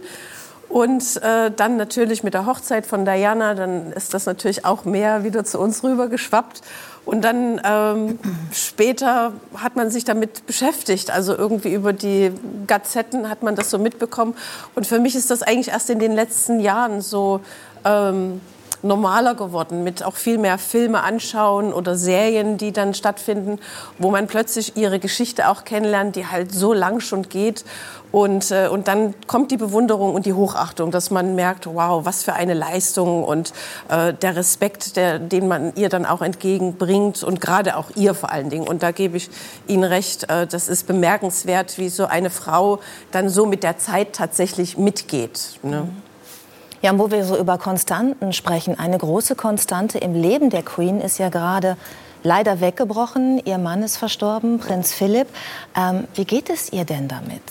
Und 0.71 1.21
äh, 1.25 1.51
dann 1.51 1.77
natürlich 1.77 2.23
mit 2.23 2.33
der 2.33 2.47
Hochzeit 2.47 2.87
von 2.87 3.05
Diana, 3.05 3.55
dann 3.55 3.93
ist 3.93 4.15
das 4.15 4.27
natürlich 4.27 4.65
auch 4.65 4.85
mehr 4.85 5.25
wieder 5.25 5.45
zu 5.45 5.59
uns 5.59 5.83
rüber 5.83 6.07
geschwappt. 6.07 6.63
Und 7.05 7.23
dann 7.23 7.61
ähm, 7.65 8.21
später 8.53 9.33
hat 9.57 9.75
man 9.75 9.91
sich 9.91 10.05
damit 10.05 10.47
beschäftigt. 10.47 11.11
Also 11.11 11.37
irgendwie 11.37 11.75
über 11.75 11.93
die 11.93 12.31
Gazetten 12.69 13.29
hat 13.29 13.43
man 13.43 13.57
das 13.57 13.69
so 13.69 13.81
mitbekommen. 13.81 14.37
Und 14.77 14.87
für 14.87 15.01
mich 15.01 15.17
ist 15.17 15.33
das 15.33 15.43
eigentlich 15.43 15.69
erst 15.69 15.91
in 15.91 15.99
den 15.99 16.13
letzten 16.13 16.61
Jahren 16.61 17.01
so 17.01 17.41
ähm, 17.85 18.41
normaler 18.83 19.35
geworden, 19.35 19.85
mit 19.85 20.03
auch 20.03 20.15
viel 20.15 20.39
mehr 20.39 20.59
Filme 20.59 21.03
anschauen 21.03 21.73
oder 21.73 21.97
Serien, 21.97 22.57
die 22.57 22.73
dann 22.73 22.95
stattfinden, 22.95 23.59
wo 23.99 24.11
man 24.11 24.27
plötzlich 24.27 24.77
ihre 24.77 24.99
Geschichte 24.99 25.49
auch 25.49 25.65
kennenlernt, 25.65 26.17
die 26.17 26.27
halt 26.27 26.53
so 26.53 26.73
lang 26.73 27.01
schon 27.01 27.29
geht. 27.29 27.65
Und, 28.13 28.51
äh, 28.51 28.69
und 28.69 28.89
dann 28.89 29.15
kommt 29.29 29.53
die 29.53 29.57
Bewunderung 29.57 30.15
und 30.15 30.27
die 30.27 30.33
Hochachtung, 30.33 30.91
dass 30.91 31.11
man 31.11 31.37
merkt, 31.37 31.67
wow, 31.67 32.05
was 32.05 32.25
für 32.25 32.33
eine 32.33 32.55
Leistung 32.55 33.23
und 33.23 33.53
äh, 33.89 34.13
der 34.15 34.35
Respekt, 34.35 34.97
der, 34.97 35.19
den 35.21 35.47
man 35.47 35.73
ihr 35.77 35.89
dann 35.89 36.05
auch 36.07 36.21
entgegenbringt 36.21 37.23
und 37.23 37.41
gerade 37.41 37.77
auch 37.77 37.91
ihr 37.95 38.15
vor 38.15 38.33
allen 38.33 38.51
Dingen. 38.51 38.67
Und 38.67 38.83
da 38.83 38.91
gebe 38.91 39.17
ich 39.17 39.31
Ihnen 39.69 39.85
recht, 39.85 40.29
äh, 40.29 40.47
das 40.47 40.69
ist 40.69 40.89
bemerkenswert, 40.89 41.79
wie 41.79 41.89
so 41.89 42.07
eine 42.07 42.31
Frau 42.31 42.81
dann 43.13 43.29
so 43.29 43.47
mit 43.47 43.63
der 43.63 43.79
Zeit 43.79 44.13
tatsächlich 44.13 44.77
mitgeht. 44.77 45.61
Ne? 45.63 45.89
Ja, 46.83 46.99
wo 46.99 47.11
wir 47.11 47.25
so 47.25 47.37
über 47.37 47.59
Konstanten 47.59 48.33
sprechen, 48.33 48.79
eine 48.79 48.97
große 48.97 49.35
Konstante 49.35 49.99
im 49.99 50.15
Leben 50.15 50.49
der 50.49 50.63
Queen 50.63 51.01
ist 51.01 51.19
ja 51.19 51.29
gerade 51.29 51.77
leider 52.23 52.63
weggebrochen. 52.63 53.39
Ihr 53.45 53.59
Mann 53.59 53.83
ist 53.83 53.99
verstorben, 53.99 54.59
Prinz 54.59 54.95
Philipp. 54.95 55.29
Ähm, 55.77 56.07
wie 56.15 56.25
geht 56.25 56.49
es 56.49 56.73
ihr 56.73 56.87
denn 56.87 57.07
damit? 57.07 57.43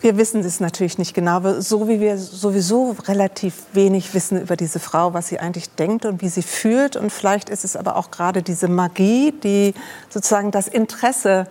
Wir 0.00 0.16
wissen 0.16 0.40
es 0.40 0.60
natürlich 0.60 0.98
nicht 0.98 1.14
genau, 1.14 1.60
so 1.60 1.88
wie 1.88 2.00
wir 2.00 2.18
sowieso 2.18 2.94
relativ 3.06 3.54
wenig 3.72 4.12
wissen 4.12 4.40
über 4.40 4.56
diese 4.56 4.78
Frau, 4.78 5.14
was 5.14 5.28
sie 5.28 5.40
eigentlich 5.40 5.70
denkt 5.70 6.04
und 6.04 6.20
wie 6.20 6.28
sie 6.28 6.42
fühlt. 6.42 6.96
Und 6.96 7.10
vielleicht 7.10 7.48
ist 7.48 7.64
es 7.64 7.76
aber 7.76 7.96
auch 7.96 8.10
gerade 8.10 8.42
diese 8.42 8.68
Magie, 8.68 9.32
die 9.32 9.74
sozusagen 10.10 10.50
das 10.50 10.68
Interesse 10.68 11.46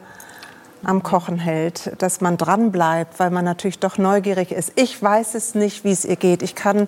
am 0.84 1.04
Kochen 1.04 1.38
hält, 1.38 1.92
dass 2.00 2.22
man 2.22 2.38
dran 2.38 2.72
bleibt, 2.72 3.20
weil 3.20 3.30
man 3.30 3.46
natürlich 3.46 3.80
doch 3.80 3.98
neugierig 3.98 4.52
ist. 4.52 4.74
Ich 4.76 5.02
weiß 5.02 5.36
es 5.36 5.56
nicht, 5.56 5.84
wie 5.84 5.92
es 5.92 6.06
ihr 6.06 6.16
geht. 6.16 6.44
Ich 6.44 6.56
kann 6.56 6.88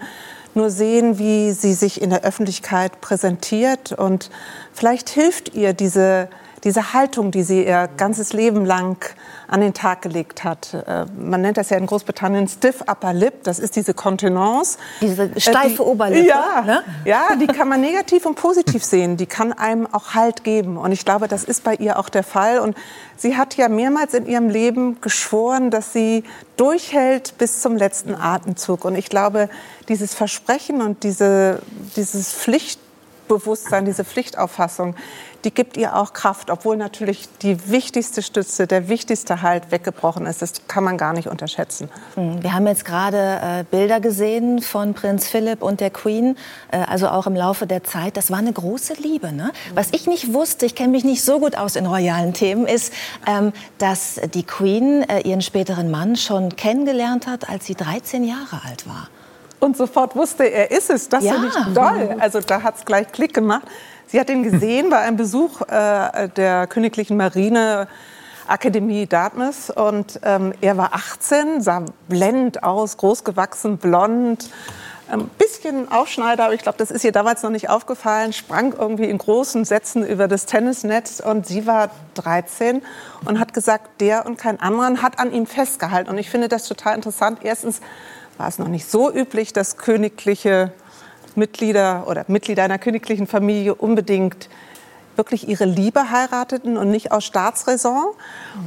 nur 0.54 0.70
sehen, 0.70 1.20
wie 1.20 1.52
sie 1.52 1.74
sich 1.74 2.02
in 2.02 2.10
der 2.10 2.24
Öffentlichkeit 2.24 3.02
präsentiert 3.02 3.92
und 3.92 4.30
vielleicht 4.74 5.10
hilft 5.10 5.54
ihr 5.54 5.74
diese 5.74 6.30
diese 6.66 6.94
Haltung, 6.94 7.30
die 7.30 7.44
sie 7.44 7.64
ihr 7.64 7.88
ganzes 7.96 8.34
Leben 8.34 8.66
lang 8.66 8.98
an 9.48 9.62
den 9.62 9.76
Tag 9.76 10.02
gelegt 10.02 10.44
hat. 10.44 10.74
Äh, 10.74 11.06
man 11.16 11.42
nennt 11.42 11.58
das 11.58 11.70
ja 11.70 11.78
in 11.78 11.86
Großbritannien 11.86 12.48
stiff 12.48 12.82
upper 12.82 13.14
lip. 13.14 13.44
Das 13.44 13.60
ist 13.60 13.76
diese 13.76 13.94
Kontenance. 13.94 14.80
Diese 15.00 15.30
steife 15.40 15.68
äh, 15.68 15.76
die, 15.76 15.80
Oberlippe. 15.80 16.28
Ja, 16.28 16.64
ne? 16.66 16.84
ja, 17.06 17.36
die 17.40 17.46
kann 17.46 17.70
man 17.70 17.82
negativ 17.82 18.26
und 18.26 18.36
positiv 18.36 18.84
sehen. 18.84 19.16
Die 19.16 19.28
kann 19.28 19.54
einem 19.54 19.88
auch 19.92 20.16
Halt 20.16 20.44
geben. 20.44 20.78
Und 20.78 20.92
ich 20.92 21.06
glaube, 21.06 21.28
das 21.28 21.44
ist 21.44 21.64
bei 21.64 21.76
ihr 21.76 22.00
auch 22.00 22.10
der 22.10 22.24
Fall. 22.24 22.60
Und 22.60 22.76
sie 23.16 23.38
hat 23.38 23.56
ja 23.56 23.70
mehrmals 23.70 24.16
in 24.16 24.26
ihrem 24.26 24.50
Leben 24.50 25.00
geschworen, 25.02 25.70
dass 25.70 25.94
sie 25.94 26.24
durchhält 26.58 27.38
bis 27.38 27.62
zum 27.62 27.78
letzten 27.78 28.16
Atemzug. 28.16 28.86
Und 28.86 28.96
ich 28.96 29.10
glaube, 29.10 29.50
dieses 29.88 30.16
Versprechen 30.16 30.82
und 30.82 31.04
diese, 31.04 31.62
dieses 31.96 32.34
Pflicht 32.34 32.80
Pflichtbewusstsein, 33.26 33.86
diese 33.86 34.06
Pflichtauffassung, 34.06 34.96
die 35.46 35.52
gibt 35.52 35.78
ihr 35.78 35.96
auch 35.96 36.14
Kraft, 36.14 36.50
obwohl 36.50 36.76
natürlich 36.76 37.30
die 37.42 37.70
wichtigste 37.70 38.24
Stütze, 38.24 38.66
der 38.66 38.90
wichtigste 38.90 39.44
Halt 39.44 39.72
weggebrochen 39.72 40.26
ist. 40.26 40.42
Das 40.42 40.68
kann 40.68 40.84
man 40.84 40.98
gar 40.98 41.14
nicht 41.14 41.28
unterschätzen. 41.28 41.90
Hm, 42.16 42.42
wir 42.42 42.54
haben 42.54 42.66
jetzt 42.66 42.84
gerade 42.84 43.18
äh, 43.18 43.64
Bilder 43.70 44.00
gesehen 44.00 44.62
von 44.62 44.96
Prinz 44.96 45.28
Philipp 45.28 45.62
und 45.62 45.80
der 45.80 45.92
Queen, 45.92 46.36
äh, 46.72 46.80
also 46.80 47.08
auch 47.10 47.28
im 47.28 47.36
Laufe 47.36 47.68
der 47.68 47.84
Zeit. 47.84 48.18
Das 48.18 48.32
war 48.32 48.40
eine 48.40 48.52
große 48.52 48.94
Liebe. 48.96 49.32
Ne? 49.32 49.52
Was 49.76 49.90
ich 49.92 50.08
nicht 50.08 50.34
wusste, 50.34 50.66
ich 50.66 50.74
kenne 50.74 50.90
mich 50.90 51.04
nicht 51.04 51.24
so 51.24 51.40
gut 51.40 51.56
aus 51.56 51.76
in 51.76 51.86
royalen 51.86 52.34
Themen, 52.34 52.66
ist, 52.66 52.92
ähm, 53.28 53.54
dass 53.78 54.20
die 54.34 54.44
Queen 54.44 55.04
äh, 55.04 55.22
ihren 55.22 55.42
späteren 55.42 55.92
Mann 55.92 56.16
schon 56.16 56.56
kennengelernt 56.56 57.28
hat, 57.28 57.48
als 57.48 57.68
sie 57.68 57.76
13 57.76 58.24
Jahre 58.24 58.62
alt 58.68 58.88
war. 58.88 59.10
Und 59.60 59.78
sofort 59.78 60.16
wusste, 60.16 60.44
er 60.44 60.72
ist 60.72 60.90
es. 60.90 61.10
Das 61.10 61.24
ja. 61.24 61.34
finde 61.34 61.48
ich 61.48 61.74
toll. 61.74 62.16
Also 62.20 62.40
da 62.40 62.62
hat 62.62 62.78
es 62.78 62.86
gleich 62.86 63.12
Klick 63.12 63.34
gemacht. 63.34 63.64
Sie 64.08 64.20
hat 64.20 64.30
ihn 64.30 64.44
gesehen 64.44 64.90
bei 64.90 65.00
einem 65.00 65.18
Besuch 65.18 65.62
äh, 65.62 66.30
der 66.30 66.68
Königlichen 66.68 67.18
Marine. 67.18 67.88
Akademie 68.48 69.08
Dartmouth 69.08 69.72
und 69.76 70.20
ähm, 70.22 70.54
er 70.62 70.78
war 70.78 70.94
18, 70.94 71.62
sah 71.62 71.84
blendend 72.08 72.62
aus, 72.62 72.98
großgewachsen, 72.98 73.80
blond, 73.80 74.52
ein 75.08 75.28
bisschen 75.38 75.92
Aufschneider, 75.92 76.46
aber 76.46 76.54
ich 76.54 76.62
glaube, 76.62 76.78
das 76.78 76.92
ist 76.92 77.04
ihr 77.04 77.12
damals 77.12 77.44
noch 77.44 77.50
nicht 77.50 77.70
aufgefallen, 77.70 78.34
sprang 78.34 78.74
irgendwie 78.74 79.06
in 79.06 79.18
großen 79.18 79.66
Sätzen 79.66 80.06
über 80.06 80.28
das 80.28 80.46
Tennisnetz 80.46 81.20
und 81.20 81.46
sie 81.46 81.68
war 81.68 81.92
13 82.16 82.82
und 83.26 83.40
hat 83.40 83.54
gesagt, 83.54 84.02
der 84.02 84.26
und 84.26 84.38
kein 84.38 84.60
anderer 84.60 85.02
hat 85.02 85.20
an 85.20 85.32
ihm 85.32 85.46
festgehalten 85.46 86.10
und 86.10 86.18
ich 86.18 86.30
finde 86.30 86.48
das 86.48 86.68
total 86.68 86.96
interessant. 86.96 87.40
Erstens 87.44 87.82
war 88.38 88.48
es 88.48 88.60
noch 88.60 88.68
nicht 88.68 88.90
so 88.90 89.12
üblich, 89.12 89.54
dass 89.54 89.78
königliche 89.78 90.72
Mitglieder 91.36 92.06
oder 92.08 92.26
Mitglieder 92.28 92.64
einer 92.64 92.78
königlichen 92.78 93.28
Familie 93.28 93.76
unbedingt 93.76 94.50
wirklich 95.18 95.48
ihre 95.48 95.66
Liebe 95.66 96.12
heirateten 96.12 96.78
und 96.78 96.90
nicht 96.92 97.12
aus 97.12 97.24
Staatsräson. 97.24 98.08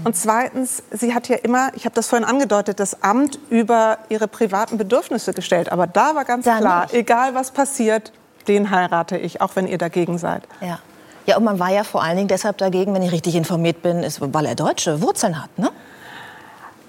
Und 0.05 0.17
zweitens, 0.17 0.83
sie 0.91 1.15
hat 1.15 1.29
ja 1.29 1.37
immer, 1.37 1.71
ich 1.75 1.85
habe 1.85 1.95
das 1.95 2.09
vorhin 2.09 2.27
angedeutet, 2.27 2.81
das 2.81 3.03
Amt 3.03 3.39
über 3.51 3.99
ihre 4.09 4.29
privaten 4.29 4.79
Bedürfnisse 4.79 5.35
gestellt. 5.35 5.71
Aber 5.71 5.87
da 5.87 6.15
war 6.15 6.25
ganz 6.25 6.45
da 6.45 6.59
klar, 6.59 6.83
nicht. 6.85 6.95
egal 6.95 7.35
was 7.35 7.51
passiert, 7.51 8.13
den 8.47 8.71
heirate 8.71 9.19
ich, 9.19 9.41
auch 9.41 9.57
wenn 9.57 9.67
ihr 9.67 9.79
dagegen 9.79 10.19
seid. 10.19 10.43
Ja. 10.61 10.79
Ja, 11.27 11.37
und 11.37 11.45
man 11.45 11.59
war 11.59 11.69
ja 11.69 11.85
vor 11.85 12.03
allen 12.03 12.17
Dingen 12.17 12.29
deshalb 12.29 12.57
dagegen, 12.57 12.95
wenn 12.95 13.03
ich 13.03 13.13
richtig 13.13 13.35
informiert 13.35 13.83
bin, 13.83 14.03
ist, 14.03 14.19
weil 14.23 14.47
er 14.47 14.55
deutsche 14.55 15.03
Wurzeln 15.03 15.43
hat, 15.43 15.59
ne? 15.59 15.71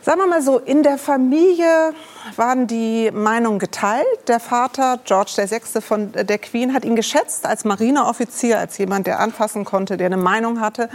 Sagen 0.02 0.22
wir 0.22 0.28
mal 0.28 0.42
so, 0.42 0.60
in 0.60 0.82
der 0.82 0.98
Familie 0.98 1.94
waren 2.38 2.68
die 2.68 3.12
Meinungen 3.12 3.60
geteilt. 3.60 4.08
Der 4.30 4.40
Vater, 4.40 4.98
George 5.04 5.32
VI. 5.36 5.82
von 5.82 6.14
der 6.14 6.38
Queen, 6.38 6.74
hat 6.74 6.86
ihn 6.86 6.96
geschätzt 6.96 7.46
als 7.46 7.66
Marineoffizier, 7.66 8.60
als 8.60 8.78
jemand, 8.78 9.08
der 9.08 9.20
anfassen 9.20 9.66
konnte, 9.66 9.98
der 9.98 10.06
eine 10.06 10.18
Meinung 10.18 10.62
hatte. 10.62 10.90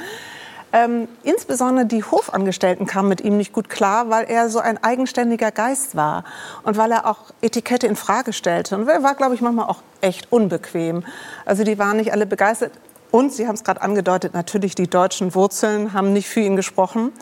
Ähm, 0.72 1.06
insbesondere 1.22 1.84
die 1.84 2.02
Hofangestellten 2.02 2.86
kamen 2.86 3.10
mit 3.10 3.20
ihm 3.20 3.36
nicht 3.36 3.52
gut 3.52 3.68
klar, 3.68 4.08
weil 4.08 4.24
er 4.24 4.48
so 4.48 4.58
ein 4.58 4.82
eigenständiger 4.82 5.50
Geist 5.50 5.94
war 5.94 6.24
und 6.62 6.78
weil 6.78 6.90
er 6.90 7.06
auch 7.06 7.18
Etikette 7.42 7.86
in 7.86 7.96
Frage 7.96 8.32
stellte. 8.32 8.74
Und 8.74 8.88
er 8.88 9.02
war, 9.02 9.14
glaube 9.14 9.34
ich, 9.34 9.42
manchmal 9.42 9.68
auch 9.68 9.82
echt 10.00 10.32
unbequem. 10.32 11.04
Also 11.44 11.62
die 11.62 11.78
waren 11.78 11.98
nicht 11.98 12.12
alle 12.12 12.24
begeistert. 12.24 12.72
Und 13.10 13.32
Sie 13.32 13.46
haben 13.46 13.54
es 13.54 13.62
gerade 13.62 13.82
angedeutet, 13.82 14.32
natürlich 14.32 14.74
die 14.74 14.88
deutschen 14.88 15.34
Wurzeln 15.34 15.92
haben 15.92 16.12
nicht 16.14 16.28
für 16.28 16.40
ihn 16.40 16.56
gesprochen. 16.56 17.12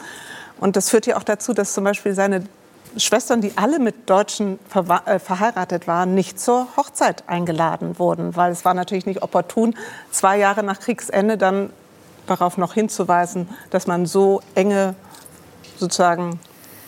Und 0.63 0.77
das 0.77 0.91
führt 0.91 1.07
ja 1.07 1.17
auch 1.17 1.25
dazu, 1.25 1.55
dass 1.55 1.75
zum 1.75 1.83
Beispiel 1.83 2.15
seine 2.15 2.45
Schwestern, 2.97 3.41
die 3.41 3.51
alle 3.57 3.81
mit 3.81 4.09
Deutschen 4.09 4.61
äh, 4.73 5.19
verheiratet 5.19 5.89
waren, 5.89 6.15
nicht 6.15 6.39
zur 6.39 6.69
Hochzeit 6.77 7.25
eingeladen 7.27 7.99
wurden, 7.99 8.37
weil 8.37 8.53
es 8.53 8.65
war 8.65 8.73
natürlich 8.73 9.05
nicht 9.05 9.25
opportun, 9.25 9.75
zwei 10.13 10.39
Jahre 10.39 10.63
nach 10.63 10.79
Kriegsende 10.79 11.37
dann 11.37 11.71
darauf 12.29 12.59
noch 12.59 12.75
hinzuweisen, 12.75 13.49
dass 13.71 13.89
man 13.89 14.07
so 14.07 14.41
enge 14.55 14.95
sozusagen 15.79 16.39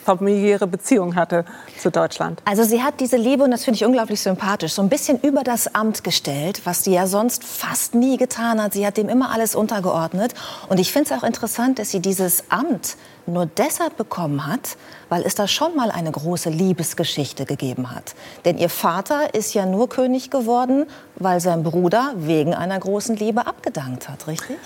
familiäre 0.05 0.69
Beziehung 0.69 1.17
hatte 1.17 1.45
zu 1.77 1.91
Deutschland. 1.91 2.43
Also 2.45 2.63
sie 2.63 2.81
hat 2.81 3.01
diese 3.01 3.17
Liebe, 3.17 3.43
und 3.43 3.51
das 3.51 3.65
finde 3.65 3.77
ich 3.77 3.85
unglaublich 3.85 4.21
sympathisch, 4.21 4.75
so 4.75 4.83
ein 4.83 4.89
bisschen 4.89 5.19
über 5.21 5.43
das 5.43 5.75
Amt 5.75 6.05
gestellt, 6.05 6.61
was 6.65 6.85
sie 6.85 6.93
ja 6.93 7.09
sonst 7.09 7.43
fast 7.43 7.97
nie 7.97 8.19
getan 8.19 8.63
hat. 8.63 8.75
Sie 8.75 8.87
hat 8.87 8.99
dem 8.99 9.09
immer 9.09 9.33
alles 9.33 9.57
untergeordnet. 9.57 10.33
Und 10.69 10.79
ich 10.79 10.93
finde 10.93 11.13
es 11.13 11.19
auch 11.19 11.25
interessant, 11.25 11.81
dass 11.81 11.91
sie 11.91 11.99
dieses 11.99 12.45
Amt 12.51 12.97
nur 13.27 13.47
deshalb 13.47 13.97
bekommen 13.97 14.47
hat, 14.47 14.77
weil 15.09 15.23
es 15.23 15.35
da 15.35 15.49
schon 15.49 15.75
mal 15.77 15.91
eine 15.91 16.11
große 16.11 16.51
Liebesgeschichte 16.51 17.45
gegeben 17.45 17.95
hat. 17.95 18.15
Denn 18.45 18.59
ihr 18.59 18.69
Vater 18.69 19.35
ist 19.35 19.55
ja 19.55 19.67
nur 19.67 19.89
König 19.89 20.31
geworden, 20.31 20.87
weil 21.17 21.41
sein 21.41 21.63
Bruder 21.63 22.13
wegen 22.17 22.55
einer 22.55 22.79
großen 22.79 23.17
Liebe 23.17 23.47
abgedankt 23.47 24.09
hat, 24.09 24.27
richtig? 24.27 24.57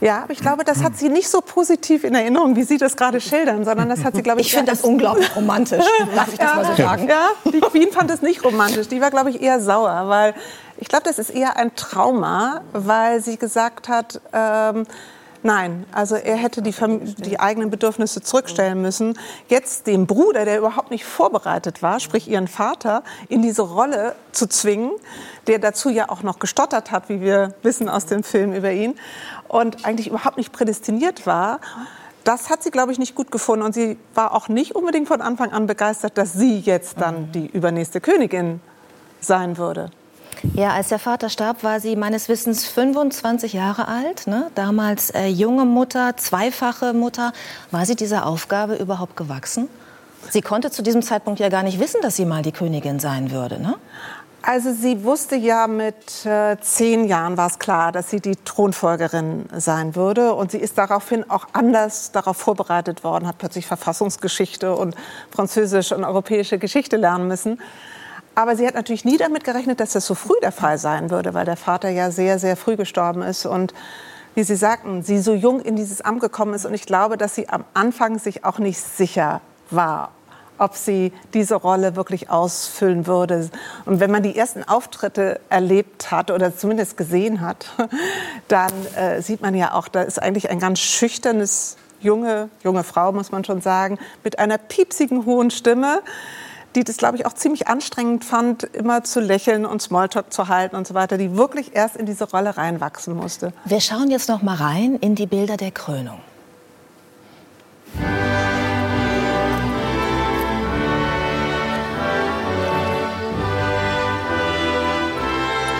Ja, 0.00 0.24
aber 0.24 0.32
ich 0.32 0.40
glaube, 0.40 0.64
das 0.64 0.82
hat 0.82 0.96
sie 0.96 1.08
nicht 1.08 1.28
so 1.28 1.40
positiv 1.40 2.04
in 2.04 2.14
Erinnerung, 2.14 2.56
wie 2.56 2.64
Sie 2.64 2.78
das 2.78 2.96
gerade 2.96 3.20
schildern, 3.20 3.64
sondern 3.64 3.88
das 3.88 4.04
hat 4.04 4.16
sie, 4.16 4.22
glaube 4.22 4.40
ich, 4.40 4.48
ich 4.48 4.54
finde 4.54 4.72
das 4.72 4.82
unglaublich 4.82 5.34
romantisch. 5.36 5.84
Darf 6.14 6.32
ich 6.32 6.38
das 6.38 6.50
ja, 6.50 6.56
mal 6.56 6.64
so 6.64 6.74
sagen? 6.74 7.08
Ja, 7.08 7.28
die 7.44 7.60
Queen 7.60 7.92
fand 7.92 8.10
es 8.10 8.20
nicht 8.20 8.44
romantisch. 8.44 8.88
Die 8.88 9.00
war, 9.00 9.10
glaube 9.10 9.30
ich, 9.30 9.40
eher 9.40 9.60
sauer, 9.60 10.08
weil 10.08 10.34
ich 10.78 10.88
glaube, 10.88 11.04
das 11.04 11.18
ist 11.18 11.30
eher 11.30 11.56
ein 11.56 11.74
Trauma, 11.76 12.62
weil 12.72 13.22
sie 13.22 13.36
gesagt 13.36 13.88
hat, 13.88 14.20
ähm, 14.32 14.84
Nein, 15.46 15.84
also 15.92 16.14
er 16.14 16.36
hätte 16.36 16.62
die, 16.62 16.74
die, 17.18 17.38
eigenen 17.38 17.68
Bedürfnisse 17.68 18.22
zurückstellen 18.22 18.80
müssen. 18.80 19.18
Jetzt 19.48 19.86
den 19.86 20.06
Bruder, 20.06 20.46
der 20.46 20.56
überhaupt 20.56 20.90
nicht 20.90 21.04
vorbereitet 21.04 21.82
war, 21.82 22.00
sprich 22.00 22.30
ihren 22.30 22.48
Vater, 22.48 23.04
in 23.28 23.42
diese 23.42 23.60
Rolle 23.60 24.14
zu 24.32 24.46
zwingen, 24.48 24.92
der 25.46 25.58
dazu 25.58 25.90
ja 25.90 26.08
auch 26.08 26.22
noch 26.22 26.38
gestottert 26.38 26.90
hat, 26.90 27.10
wie 27.10 27.20
wir 27.20 27.52
wissen 27.62 27.90
aus 27.90 28.06
dem 28.06 28.22
Film 28.22 28.54
über 28.54 28.72
ihn, 28.72 28.94
und 29.46 29.84
eigentlich 29.84 30.08
überhaupt 30.08 30.38
nicht 30.38 30.50
prädestiniert 30.50 31.26
war. 31.26 31.60
Das 32.24 32.48
hat 32.48 32.62
sie, 32.62 32.70
glaube 32.70 32.92
ich, 32.92 32.98
nicht 32.98 33.14
gut 33.14 33.30
gefunden. 33.30 33.66
Und 33.66 33.74
sie 33.74 33.98
war 34.14 34.32
auch 34.32 34.48
nicht 34.48 34.74
unbedingt 34.74 35.08
von 35.08 35.20
Anfang 35.20 35.52
an 35.52 35.66
begeistert, 35.66 36.16
dass 36.16 36.32
sie 36.32 36.58
jetzt 36.60 37.02
dann 37.02 37.32
die 37.32 37.48
übernächste 37.48 38.00
Königin 38.00 38.62
sein 39.20 39.58
würde. 39.58 39.90
Ja, 40.52 40.72
als 40.72 40.88
der 40.88 40.98
Vater 40.98 41.30
starb, 41.30 41.64
war 41.64 41.80
sie 41.80 41.96
meines 41.96 42.28
Wissens 42.28 42.66
25 42.66 43.54
Jahre 43.54 43.88
alt. 43.88 44.26
Ne? 44.26 44.50
Damals 44.54 45.10
äh, 45.10 45.26
junge 45.26 45.64
Mutter, 45.64 46.16
zweifache 46.16 46.92
Mutter. 46.92 47.32
War 47.70 47.86
sie 47.86 47.96
dieser 47.96 48.26
Aufgabe 48.26 48.74
überhaupt 48.74 49.16
gewachsen? 49.16 49.68
Sie 50.30 50.42
konnte 50.42 50.70
zu 50.70 50.82
diesem 50.82 51.02
Zeitpunkt 51.02 51.40
ja 51.40 51.48
gar 51.48 51.62
nicht 51.62 51.80
wissen, 51.80 52.00
dass 52.02 52.16
sie 52.16 52.24
mal 52.24 52.42
die 52.42 52.52
Königin 52.52 53.00
sein 53.00 53.30
würde. 53.30 53.60
Ne? 53.60 53.74
Also 54.42 54.72
sie 54.74 55.04
wusste 55.04 55.36
ja 55.36 55.66
mit 55.66 56.26
äh, 56.26 56.56
zehn 56.60 57.06
Jahren 57.06 57.38
war 57.38 57.46
es 57.46 57.58
klar, 57.58 57.92
dass 57.92 58.10
sie 58.10 58.20
die 58.20 58.36
Thronfolgerin 58.36 59.46
sein 59.56 59.96
würde. 59.96 60.34
Und 60.34 60.50
sie 60.50 60.58
ist 60.58 60.76
daraufhin 60.76 61.28
auch 61.30 61.46
anders 61.54 62.12
darauf 62.12 62.36
vorbereitet 62.36 63.04
worden, 63.04 63.26
hat 63.26 63.38
plötzlich 63.38 63.66
Verfassungsgeschichte 63.66 64.74
und 64.74 64.94
französische 65.30 65.96
und 65.96 66.04
europäische 66.04 66.58
Geschichte 66.58 66.96
lernen 66.96 67.26
müssen. 67.26 67.58
Aber 68.34 68.56
sie 68.56 68.66
hat 68.66 68.74
natürlich 68.74 69.04
nie 69.04 69.16
damit 69.16 69.44
gerechnet, 69.44 69.80
dass 69.80 69.92
das 69.92 70.06
so 70.06 70.14
früh 70.14 70.34
der 70.42 70.52
Fall 70.52 70.78
sein 70.78 71.10
würde, 71.10 71.34
weil 71.34 71.44
der 71.44 71.56
Vater 71.56 71.88
ja 71.88 72.10
sehr, 72.10 72.38
sehr 72.38 72.56
früh 72.56 72.76
gestorben 72.76 73.22
ist 73.22 73.46
und 73.46 73.72
wie 74.34 74.42
Sie 74.42 74.56
sagten, 74.56 75.02
sie 75.02 75.18
so 75.18 75.32
jung 75.32 75.60
in 75.60 75.76
dieses 75.76 76.00
Amt 76.00 76.20
gekommen 76.20 76.54
ist. 76.54 76.66
Und 76.66 76.74
ich 76.74 76.86
glaube, 76.86 77.16
dass 77.16 77.34
sie 77.36 77.48
am 77.48 77.64
Anfang 77.72 78.18
sich 78.18 78.44
auch 78.44 78.58
nicht 78.58 78.80
sicher 78.80 79.40
war, 79.70 80.10
ob 80.58 80.74
sie 80.74 81.12
diese 81.34 81.54
Rolle 81.54 81.94
wirklich 81.94 82.30
ausfüllen 82.30 83.06
würde. 83.06 83.48
Und 83.84 84.00
wenn 84.00 84.10
man 84.10 84.24
die 84.24 84.36
ersten 84.36 84.64
Auftritte 84.64 85.40
erlebt 85.50 86.10
hat 86.10 86.32
oder 86.32 86.56
zumindest 86.56 86.96
gesehen 86.96 87.40
hat, 87.40 87.66
dann 88.48 88.72
äh, 88.96 89.22
sieht 89.22 89.40
man 89.40 89.54
ja 89.54 89.72
auch, 89.74 89.86
da 89.86 90.02
ist 90.02 90.20
eigentlich 90.20 90.50
ein 90.50 90.58
ganz 90.58 90.80
schüchternes 90.80 91.76
junge, 92.00 92.48
junge 92.64 92.82
Frau, 92.82 93.12
muss 93.12 93.30
man 93.30 93.44
schon 93.44 93.60
sagen, 93.60 93.98
mit 94.24 94.38
einer 94.40 94.58
piepsigen 94.58 95.26
hohen 95.26 95.50
Stimme 95.50 96.02
die 96.74 96.84
das, 96.84 96.96
glaube 96.96 97.16
ich, 97.16 97.26
auch 97.26 97.32
ziemlich 97.32 97.68
anstrengend 97.68 98.24
fand, 98.24 98.64
immer 98.64 99.04
zu 99.04 99.20
lächeln 99.20 99.64
und 99.64 99.80
Smalltalk 99.80 100.32
zu 100.32 100.48
halten 100.48 100.76
und 100.76 100.86
so 100.86 100.94
weiter, 100.94 101.18
die 101.18 101.36
wirklich 101.36 101.74
erst 101.74 101.96
in 101.96 102.06
diese 102.06 102.28
Rolle 102.28 102.56
reinwachsen 102.56 103.14
musste. 103.14 103.52
Wir 103.64 103.80
schauen 103.80 104.10
jetzt 104.10 104.28
noch 104.28 104.42
mal 104.42 104.56
rein 104.56 104.96
in 104.96 105.14
die 105.14 105.26
Bilder 105.26 105.56
der 105.56 105.70
Krönung. 105.70 106.18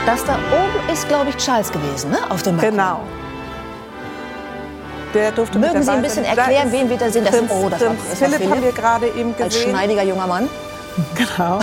Das 0.07 0.23
da 0.27 0.35
oben 0.35 0.93
ist, 0.93 1.09
glaube 1.09 1.31
ich, 1.31 1.37
Charles 1.39 1.73
gewesen, 1.73 2.11
ne? 2.11 2.19
Auf 2.31 2.43
dem 2.43 2.57
Balkon. 2.57 2.77
Genau. 2.77 3.01
Der 5.15 5.33
durfte 5.33 5.59
Mögen 5.59 5.83
Sie 5.83 5.91
ein 5.91 6.03
bisschen 6.03 6.25
erklären, 6.25 6.71
wen 6.73 6.91
wir 6.91 6.99
da 6.99 7.09
sehen? 7.09 7.25
Das, 7.25 7.37
Prinz, 7.37 7.51
oh, 7.51 7.69
das 7.71 7.79
Prinz 7.79 7.99
war, 7.99 8.17
Philipp, 8.17 8.37
Philipp 8.37 8.51
haben 8.51 8.63
wir 8.63 8.73
gerade 8.73 9.07
eben 9.09 9.31
gesehen. 9.31 9.45
Als 9.45 9.63
schneidiger 9.63 10.03
junger 10.03 10.27
Mann. 10.27 10.49
Genau. 11.15 11.59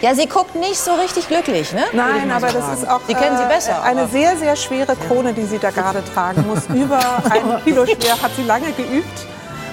Ja, 0.00 0.14
sie 0.14 0.26
guckt 0.26 0.54
nicht 0.54 0.78
so 0.78 0.92
richtig 0.94 1.28
glücklich, 1.28 1.72
ne? 1.72 1.82
Nein, 1.92 2.30
aber 2.30 2.48
das 2.48 2.78
ist 2.80 2.88
auch 2.88 3.00
sie 3.06 3.14
kennen 3.14 3.38
sie 3.38 3.44
besser, 3.46 3.80
äh, 3.82 3.88
eine 3.88 4.06
sehr, 4.06 4.36
sehr 4.36 4.54
schwere 4.54 4.96
Krone, 4.96 5.32
die 5.32 5.44
sie 5.46 5.58
da 5.58 5.70
gerade 5.70 6.04
tragen 6.04 6.46
muss. 6.46 6.66
Über 6.66 6.98
ein 7.30 7.62
Kilo 7.64 7.86
schwer, 7.86 8.20
hat 8.22 8.32
sie 8.36 8.42
lange 8.42 8.70
geübt. 8.72 9.26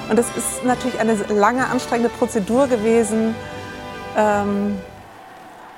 Und 0.10 0.18
das 0.18 0.28
ist 0.38 0.64
natürlich 0.64 1.00
eine 1.00 1.16
lange, 1.30 1.68
anstrengende 1.68 2.10
Prozedur 2.10 2.68
gewesen. 2.68 3.36
Ähm, 4.18 4.80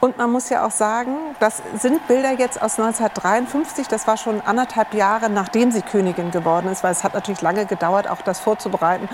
Und 0.02 0.18
man 0.18 0.32
muss 0.32 0.50
ja 0.50 0.66
auch 0.68 0.72
sagen, 0.72 1.16
das 1.40 1.62
sind 1.80 2.06
Bilder 2.08 2.32
jetzt 2.38 2.62
aus 2.62 2.78
1953. 2.78 3.88
Das 3.88 4.06
war 4.06 4.18
schon 4.18 4.42
anderthalb 4.42 4.94
Jahre, 4.94 5.30
nachdem 5.30 5.72
sie 5.72 5.82
Königin 5.82 6.30
geworden 6.30 6.68
ist, 6.70 6.84
weil 6.84 6.92
es 6.92 7.04
hat 7.04 7.14
natürlich 7.14 7.42
lange 7.42 7.66
gedauert, 7.66 8.10
auch 8.10 8.22
das 8.22 8.40
vorzubereiten. 8.40 9.08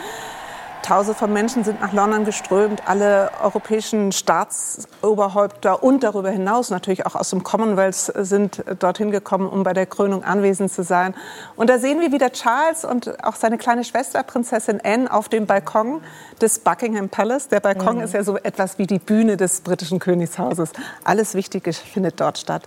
Tausende 0.82 1.18
von 1.18 1.32
Menschen 1.32 1.64
sind 1.64 1.82
nach 1.82 1.94
London 1.94 2.26
geströmt, 2.26 2.84
alle 2.86 3.32
europäischen 3.44 4.12
Staatsoberhäupter 4.12 5.84
und 5.84 6.04
darüber 6.04 6.30
hinaus 6.30 6.70
natürlich 6.70 7.06
auch 7.06 7.16
aus 7.16 7.30
dem 7.30 7.44
Commonwealth 7.44 8.12
sind 8.16 8.64
dorthin 8.80 9.12
gekommen, 9.12 9.48
um 9.48 9.64
bei 9.64 9.74
der 9.74 9.86
Krönung 9.86 10.24
anwesend 10.24 10.72
zu 10.72 10.84
sein. 10.84 11.14
Und 11.56 11.70
da 11.70 11.80
sehen 11.80 12.00
wir 12.00 12.12
wieder 12.12 12.32
Charles 12.32 12.86
und 12.86 13.24
auch 13.24 13.36
seine 13.36 13.58
kleine 13.58 13.84
Schwester 13.84 14.24
Prinzessin 14.24 14.80
Anne 14.84 15.12
auf 15.12 15.30
dem 15.30 15.46
Balkon 15.46 16.02
des 16.42 16.60
Buckingham 16.60 17.10
Palace. 17.10 17.50
Der 17.50 17.60
Balkon 17.60 17.98
mhm. 17.98 18.04
ist 18.04 18.14
ja 18.14 18.24
so 18.24 18.38
etwas 18.38 18.78
wie 18.78 18.88
die 18.88 19.00
Bühne 19.00 19.38
des 19.38 19.62
britischen 19.62 20.00
Königshauses. 20.00 20.72
Alles 21.04 21.36
Wichtige 21.36 21.74
findet 21.74 22.20
dort 22.20 22.38
statt. 22.38 22.64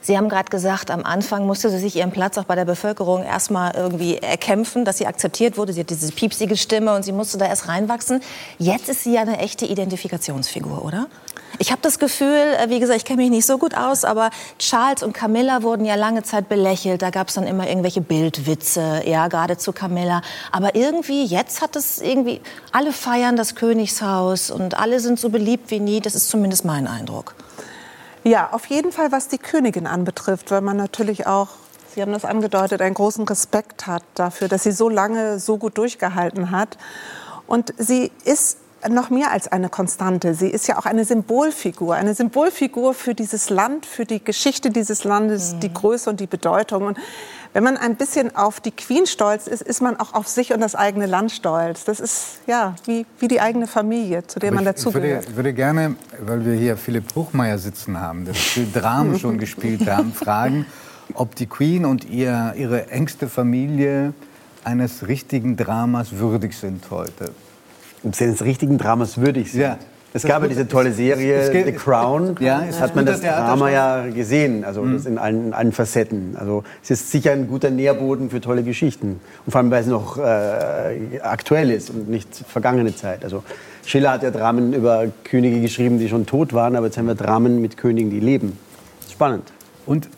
Sie 0.00 0.16
haben 0.16 0.28
gerade 0.28 0.50
gesagt, 0.50 0.90
am 0.90 1.04
Anfang 1.04 1.46
musste 1.46 1.70
sie 1.70 1.78
sich 1.78 1.96
ihren 1.96 2.10
Platz 2.10 2.38
auch 2.38 2.44
bei 2.44 2.54
der 2.54 2.64
Bevölkerung 2.64 3.24
erstmal 3.24 3.74
irgendwie 3.74 4.18
erkämpfen, 4.18 4.84
dass 4.84 4.98
sie 4.98 5.06
akzeptiert 5.06 5.56
wurde. 5.56 5.72
Sie 5.72 5.80
hat 5.80 5.90
diese 5.90 6.12
piepsige 6.12 6.56
Stimme 6.56 6.94
und 6.94 7.04
sie 7.04 7.12
musste 7.12 7.38
da 7.38 7.46
erst 7.46 7.68
reinwachsen. 7.68 8.20
Jetzt 8.58 8.88
ist 8.88 9.04
sie 9.04 9.14
ja 9.14 9.22
eine 9.22 9.38
echte 9.38 9.66
Identifikationsfigur, 9.66 10.84
oder? 10.84 11.06
Ich 11.60 11.72
habe 11.72 11.80
das 11.82 11.98
Gefühl, 11.98 12.54
äh, 12.58 12.68
wie 12.68 12.78
gesagt, 12.78 12.98
ich 12.98 13.04
kenne 13.04 13.22
mich 13.22 13.30
nicht 13.30 13.46
so 13.46 13.58
gut 13.58 13.74
aus, 13.74 14.04
aber 14.04 14.30
Charles 14.58 15.02
und 15.02 15.12
Camilla 15.12 15.62
wurden 15.62 15.84
ja 15.84 15.96
lange 15.96 16.22
Zeit 16.22 16.48
belächelt. 16.48 17.02
Da 17.02 17.10
gab 17.10 17.28
es 17.28 17.34
dann 17.34 17.46
immer 17.46 17.66
irgendwelche 17.66 18.00
Bildwitze, 18.00 19.02
ja, 19.06 19.28
gerade 19.28 19.56
zu 19.58 19.72
Camilla. 19.72 20.22
Aber 20.52 20.74
irgendwie, 20.74 21.24
jetzt 21.24 21.60
hat 21.60 21.74
es 21.74 21.98
irgendwie, 22.00 22.40
alle 22.70 22.92
feiern 22.92 23.36
das 23.36 23.54
Königshaus 23.54 24.50
und 24.50 24.78
alle 24.78 25.00
sind 25.00 25.18
so 25.18 25.30
beliebt 25.30 25.70
wie 25.70 25.80
nie. 25.80 26.00
Das 26.00 26.14
ist 26.14 26.28
zumindest 26.28 26.64
mein 26.64 26.86
Eindruck. 26.86 27.34
Ja, 28.24 28.50
auf 28.52 28.66
jeden 28.66 28.92
Fall, 28.92 29.12
was 29.12 29.28
die 29.28 29.38
Königin 29.38 29.86
anbetrifft, 29.86 30.50
weil 30.50 30.60
man 30.60 30.76
natürlich 30.76 31.26
auch, 31.26 31.48
Sie 31.94 32.02
haben 32.02 32.12
das 32.12 32.24
angedeutet, 32.24 32.80
einen 32.82 32.94
großen 32.94 33.24
Respekt 33.26 33.86
hat 33.86 34.04
dafür, 34.14 34.46
dass 34.48 34.62
sie 34.62 34.72
so 34.72 34.88
lange 34.88 35.40
so 35.40 35.56
gut 35.56 35.78
durchgehalten 35.78 36.50
hat. 36.50 36.76
Und 37.46 37.74
sie 37.78 38.12
ist 38.24 38.58
noch 38.88 39.10
mehr 39.10 39.32
als 39.32 39.48
eine 39.48 39.68
Konstante. 39.68 40.34
Sie 40.34 40.48
ist 40.48 40.68
ja 40.68 40.78
auch 40.78 40.86
eine 40.86 41.04
Symbolfigur, 41.04 41.94
eine 41.96 42.14
Symbolfigur 42.14 42.94
für 42.94 43.14
dieses 43.14 43.50
Land, 43.50 43.86
für 43.86 44.04
die 44.04 44.22
Geschichte 44.22 44.70
dieses 44.70 45.02
Landes, 45.04 45.54
mhm. 45.54 45.60
die 45.60 45.72
Größe 45.72 46.10
und 46.10 46.20
die 46.20 46.26
Bedeutung. 46.26 46.84
Und 46.84 46.98
wenn 47.52 47.64
man 47.64 47.76
ein 47.76 47.96
bisschen 47.96 48.34
auf 48.36 48.60
die 48.60 48.70
Queen 48.70 49.06
stolz 49.06 49.46
ist, 49.46 49.62
ist 49.62 49.80
man 49.80 49.98
auch 49.98 50.14
auf 50.14 50.28
sich 50.28 50.52
und 50.52 50.60
das 50.60 50.74
eigene 50.74 51.06
Land 51.06 51.32
stolz. 51.32 51.84
Das 51.84 52.00
ist 52.00 52.40
ja 52.46 52.76
wie, 52.84 53.06
wie 53.18 53.28
die 53.28 53.40
eigene 53.40 53.66
Familie, 53.66 54.26
zu 54.26 54.38
der 54.38 54.52
man 54.52 54.64
dazugehört. 54.64 55.22
Ich 55.22 55.28
würde, 55.28 55.36
würde 55.36 55.52
gerne, 55.54 55.96
weil 56.20 56.44
wir 56.44 56.54
hier 56.54 56.76
Philipp 56.76 57.08
Bruchmeier 57.08 57.58
sitzen 57.58 58.00
haben, 58.00 58.24
der 58.24 58.34
viel 58.34 58.70
Dramen 58.72 59.18
schon 59.18 59.38
gespielt 59.38 59.88
haben, 59.88 60.12
fragen, 60.14 60.66
ob 61.14 61.34
die 61.34 61.46
Queen 61.46 61.84
und 61.84 62.04
ihr, 62.04 62.54
ihre 62.56 62.88
engste 62.90 63.28
Familie 63.28 64.12
eines 64.64 65.06
richtigen 65.06 65.56
Dramas 65.56 66.18
würdig 66.18 66.56
sind 66.56 66.90
heute 66.90 67.32
ob 68.04 68.14
sie 68.14 68.24
eines 68.24 68.42
richtigen 68.44 68.78
Dramas 68.78 69.18
würdig 69.18 69.52
sind. 69.52 69.60
Ja. 69.60 69.78
Es 70.14 70.22
gab 70.22 70.42
ja 70.42 70.48
diese 70.48 70.66
tolle 70.66 70.92
Serie 70.92 71.52
The 71.52 71.72
Crown. 71.72 72.36
Ja, 72.40 72.64
es 72.68 72.80
hat 72.80 72.96
man 72.96 73.04
das 73.04 73.20
Drama 73.20 73.70
ja 73.70 74.06
gesehen, 74.06 74.64
also 74.64 74.82
mhm. 74.82 75.06
in, 75.06 75.18
allen, 75.18 75.46
in 75.48 75.52
allen 75.52 75.72
Facetten. 75.72 76.34
Also 76.38 76.64
es 76.82 76.90
ist 76.90 77.10
sicher 77.10 77.32
ein 77.32 77.46
guter 77.46 77.70
Nährboden 77.70 78.30
für 78.30 78.40
tolle 78.40 78.62
Geschichten. 78.62 79.20
Und 79.44 79.52
vor 79.52 79.60
allem, 79.60 79.70
weil 79.70 79.82
es 79.82 79.86
noch 79.86 80.16
äh, 80.16 81.20
aktuell 81.22 81.70
ist 81.70 81.90
und 81.90 82.08
nicht 82.08 82.28
vergangene 82.48 82.94
Zeit. 82.96 83.22
Also 83.22 83.42
Schiller 83.84 84.12
hat 84.12 84.22
ja 84.22 84.30
Dramen 84.30 84.72
über 84.72 85.06
Könige 85.24 85.60
geschrieben, 85.60 85.98
die 85.98 86.08
schon 86.08 86.24
tot 86.26 86.54
waren, 86.54 86.74
aber 86.76 86.86
jetzt 86.86 86.96
haben 86.96 87.06
wir 87.06 87.14
Dramen 87.14 87.60
mit 87.60 87.76
Königen, 87.76 88.10
die 88.10 88.20
leben. 88.20 88.58
Spannend. 89.10 89.52
Und 89.84 90.08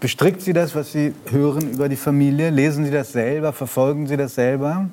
bestrickt 0.00 0.40
Sie 0.40 0.52
das, 0.54 0.74
was 0.74 0.92
Sie 0.92 1.14
hören 1.30 1.72
über 1.72 1.88
die 1.88 1.96
Familie? 1.96 2.50
Lesen 2.50 2.84
Sie 2.84 2.90
das 2.90 3.12
selber? 3.12 3.52
Verfolgen 3.52 4.06
Sie 4.06 4.16
das 4.16 4.34
selber? 4.34 4.88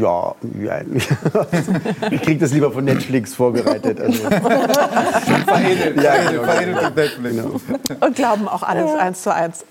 Ja, 0.00 0.34
ja. 0.58 0.80
ich 2.10 2.22
kriege 2.22 2.40
das 2.40 2.50
lieber 2.52 2.72
von 2.72 2.82
Netflix 2.86 3.34
vorbereitet. 3.34 4.00
Also. 4.00 4.22
ja, 6.02 6.30
genau, 6.30 6.42
genau. 7.22 7.60
Und 8.00 8.16
glauben 8.16 8.48
auch 8.48 8.62
alles 8.62 8.90
ja. 8.90 8.96
eins 8.96 9.22
zu 9.22 9.34
eins. 9.34 9.66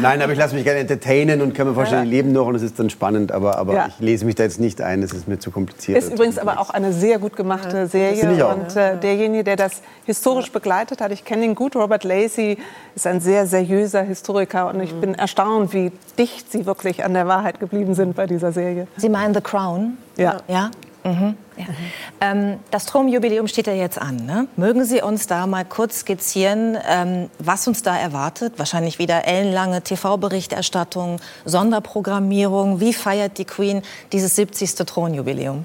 Nein, 0.00 0.22
aber 0.22 0.32
ich 0.32 0.38
lasse 0.38 0.54
mich 0.54 0.64
gerne 0.64 0.80
entertainen 0.80 1.42
und 1.42 1.54
kann 1.54 1.66
mir 1.66 1.74
vorstellen, 1.74 2.04
die 2.04 2.10
leben 2.10 2.32
noch 2.32 2.46
und 2.46 2.54
es 2.54 2.62
ist 2.62 2.78
dann 2.78 2.88
spannend. 2.88 3.32
Aber, 3.32 3.58
aber 3.58 3.74
ja. 3.74 3.88
ich 3.88 3.98
lese 3.98 4.24
mich 4.24 4.34
da 4.34 4.44
jetzt 4.44 4.60
nicht 4.60 4.80
ein, 4.80 5.02
das 5.02 5.12
ist 5.12 5.28
mir 5.28 5.38
zu 5.38 5.50
kompliziert. 5.50 5.98
Ist 5.98 6.10
übrigens 6.10 6.38
aber 6.38 6.58
auch 6.58 6.70
eine 6.70 6.94
sehr 6.94 7.18
gut 7.18 7.36
gemachte 7.36 7.86
Serie. 7.86 8.46
Und 8.46 8.74
äh, 8.76 8.96
derjenige, 8.96 9.44
der 9.44 9.56
das 9.56 9.82
historisch 10.06 10.50
begleitet 10.50 11.02
hat, 11.02 11.12
ich 11.12 11.26
kenne 11.26 11.44
ihn 11.44 11.54
gut, 11.54 11.76
Robert 11.76 12.04
Lacey, 12.04 12.56
ist 12.94 13.06
ein 13.06 13.20
sehr 13.20 13.46
seriöser 13.46 14.00
Historiker. 14.02 14.68
Und 14.68 14.80
ich 14.80 14.94
mhm. 14.94 15.00
bin 15.00 15.14
erstaunt, 15.16 15.74
wie 15.74 15.92
dicht 16.18 16.50
sie 16.50 16.64
wirklich 16.64 17.04
an 17.04 17.12
der 17.12 17.26
Wahrheit 17.26 17.60
geblieben 17.60 17.94
sind 17.94 18.16
bei 18.16 18.26
dieser 18.26 18.52
Serie. 18.52 18.86
Sie 18.96 19.10
meinen 19.10 19.34
The 19.34 19.49
Crown. 19.50 19.98
Ja. 20.16 20.40
ja? 20.46 20.70
Mhm. 21.02 21.36
Ja. 21.56 21.64
Ähm, 22.20 22.58
das 22.70 22.86
Thronjubiläum 22.86 23.48
steht 23.48 23.66
ja 23.66 23.72
jetzt 23.72 24.00
an. 24.00 24.16
Ne? 24.26 24.46
Mögen 24.56 24.84
Sie 24.84 25.02
uns 25.02 25.26
da 25.26 25.46
mal 25.46 25.64
kurz 25.64 26.00
skizzieren, 26.00 26.78
ähm, 26.88 27.30
was 27.38 27.66
uns 27.66 27.82
da 27.82 27.98
erwartet? 27.98 28.54
Wahrscheinlich 28.58 28.98
wieder 28.98 29.26
ellenlange 29.26 29.82
TV-Berichterstattung, 29.82 31.20
Sonderprogrammierung. 31.44 32.80
Wie 32.80 32.94
feiert 32.94 33.38
die 33.38 33.44
Queen 33.44 33.82
dieses 34.12 34.36
70. 34.36 34.74
Thronjubiläum? 34.74 35.64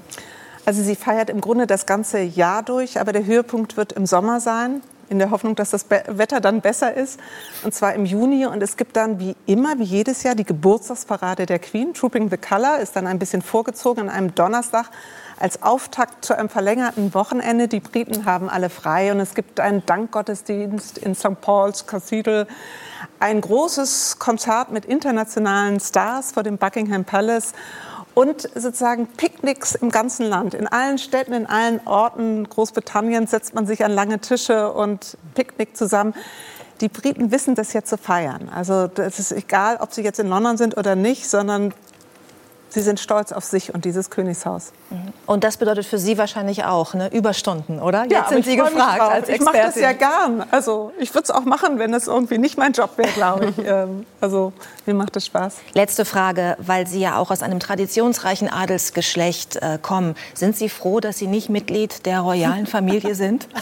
Also 0.64 0.82
sie 0.82 0.96
feiert 0.96 1.30
im 1.30 1.40
Grunde 1.40 1.68
das 1.68 1.86
ganze 1.86 2.20
Jahr 2.20 2.64
durch, 2.64 2.98
aber 2.98 3.12
der 3.12 3.24
Höhepunkt 3.24 3.76
wird 3.76 3.92
im 3.92 4.06
Sommer 4.06 4.40
sein 4.40 4.82
in 5.08 5.18
der 5.18 5.30
Hoffnung, 5.30 5.54
dass 5.54 5.70
das 5.70 5.86
Wetter 5.90 6.40
dann 6.40 6.60
besser 6.60 6.94
ist. 6.94 7.20
Und 7.62 7.74
zwar 7.74 7.94
im 7.94 8.06
Juni. 8.06 8.46
Und 8.46 8.62
es 8.62 8.76
gibt 8.76 8.96
dann 8.96 9.18
wie 9.18 9.36
immer, 9.46 9.78
wie 9.78 9.84
jedes 9.84 10.22
Jahr, 10.22 10.34
die 10.34 10.44
Geburtstagsparade 10.44 11.46
der 11.46 11.58
Queen. 11.58 11.94
Trooping 11.94 12.30
the 12.30 12.36
Color 12.36 12.78
ist 12.78 12.96
dann 12.96 13.06
ein 13.06 13.18
bisschen 13.18 13.42
vorgezogen 13.42 14.02
an 14.02 14.10
einem 14.10 14.34
Donnerstag 14.34 14.90
als 15.38 15.62
Auftakt 15.62 16.24
zu 16.24 16.36
einem 16.36 16.48
verlängerten 16.48 17.12
Wochenende. 17.14 17.68
Die 17.68 17.80
Briten 17.80 18.24
haben 18.24 18.48
alle 18.48 18.70
frei 18.70 19.12
und 19.12 19.20
es 19.20 19.34
gibt 19.34 19.60
einen 19.60 19.84
Dankgottesdienst 19.84 20.98
in 20.98 21.14
St. 21.14 21.40
Paul's 21.40 21.86
Cathedral. 21.86 22.46
Ein 23.20 23.40
großes 23.40 24.18
Konzert 24.18 24.70
mit 24.70 24.84
internationalen 24.84 25.80
Stars 25.80 26.32
vor 26.32 26.42
dem 26.42 26.58
Buckingham 26.58 27.04
Palace 27.04 27.52
und 28.16 28.48
sozusagen 28.54 29.08
Picknicks 29.08 29.74
im 29.74 29.90
ganzen 29.90 30.24
Land. 30.24 30.54
In 30.54 30.66
allen 30.66 30.96
Städten, 30.96 31.34
in 31.34 31.44
allen 31.44 31.86
Orten 31.86 32.48
Großbritanniens 32.48 33.30
setzt 33.30 33.54
man 33.54 33.66
sich 33.66 33.84
an 33.84 33.92
lange 33.92 34.20
Tische 34.20 34.72
und 34.72 35.18
Picknick 35.34 35.76
zusammen. 35.76 36.14
Die 36.80 36.88
Briten 36.88 37.30
wissen 37.30 37.54
das 37.54 37.74
jetzt 37.74 37.90
zu 37.90 37.98
feiern. 37.98 38.48
Also 38.48 38.88
es 38.96 39.18
ist 39.18 39.32
egal, 39.32 39.76
ob 39.80 39.92
sie 39.92 40.00
jetzt 40.00 40.18
in 40.18 40.28
London 40.28 40.56
sind 40.56 40.78
oder 40.78 40.96
nicht, 40.96 41.28
sondern 41.28 41.74
Sie 42.68 42.80
sind 42.80 43.00
stolz 43.00 43.32
auf 43.32 43.44
sich 43.44 43.72
und 43.72 43.84
dieses 43.84 44.10
Königshaus. 44.10 44.72
Mhm. 44.90 45.12
Und 45.26 45.44
das 45.44 45.56
bedeutet 45.56 45.86
für 45.86 45.98
Sie 45.98 46.18
wahrscheinlich 46.18 46.64
auch 46.64 46.94
ne? 46.94 47.12
Überstunden, 47.12 47.80
oder? 47.80 48.02
Jetzt 48.02 48.12
ja, 48.12 48.28
sind 48.28 48.44
Sie 48.44 48.56
gefragt 48.56 49.00
als 49.00 49.28
Expertin. 49.28 49.34
Ich 49.34 49.44
mache 49.44 49.56
das 49.58 49.76
ja 49.76 49.92
gern. 49.92 50.44
Also 50.50 50.92
ich 50.98 51.14
würde 51.14 51.24
es 51.24 51.30
auch 51.30 51.44
machen, 51.44 51.78
wenn 51.78 51.94
es 51.94 52.06
irgendwie 52.06 52.38
nicht 52.38 52.58
mein 52.58 52.72
Job 52.72 52.90
wäre, 52.96 53.10
glaube 53.10 53.46
ich. 53.46 53.56
Ähm, 53.66 54.06
also 54.20 54.52
mir 54.84 54.94
macht 54.94 55.16
es 55.16 55.26
Spaß. 55.26 55.56
Letzte 55.74 56.04
Frage, 56.04 56.56
weil 56.60 56.86
Sie 56.86 57.00
ja 57.00 57.16
auch 57.16 57.32
aus 57.32 57.42
einem 57.42 57.58
traditionsreichen 57.58 58.48
Adelsgeschlecht 58.48 59.56
äh, 59.56 59.78
kommen. 59.82 60.14
Sind 60.34 60.56
Sie 60.56 60.68
froh, 60.68 61.00
dass 61.00 61.18
Sie 61.18 61.26
nicht 61.26 61.48
Mitglied 61.48 62.06
der 62.06 62.20
royalen 62.20 62.66
Familie 62.66 63.14
sind? 63.14 63.48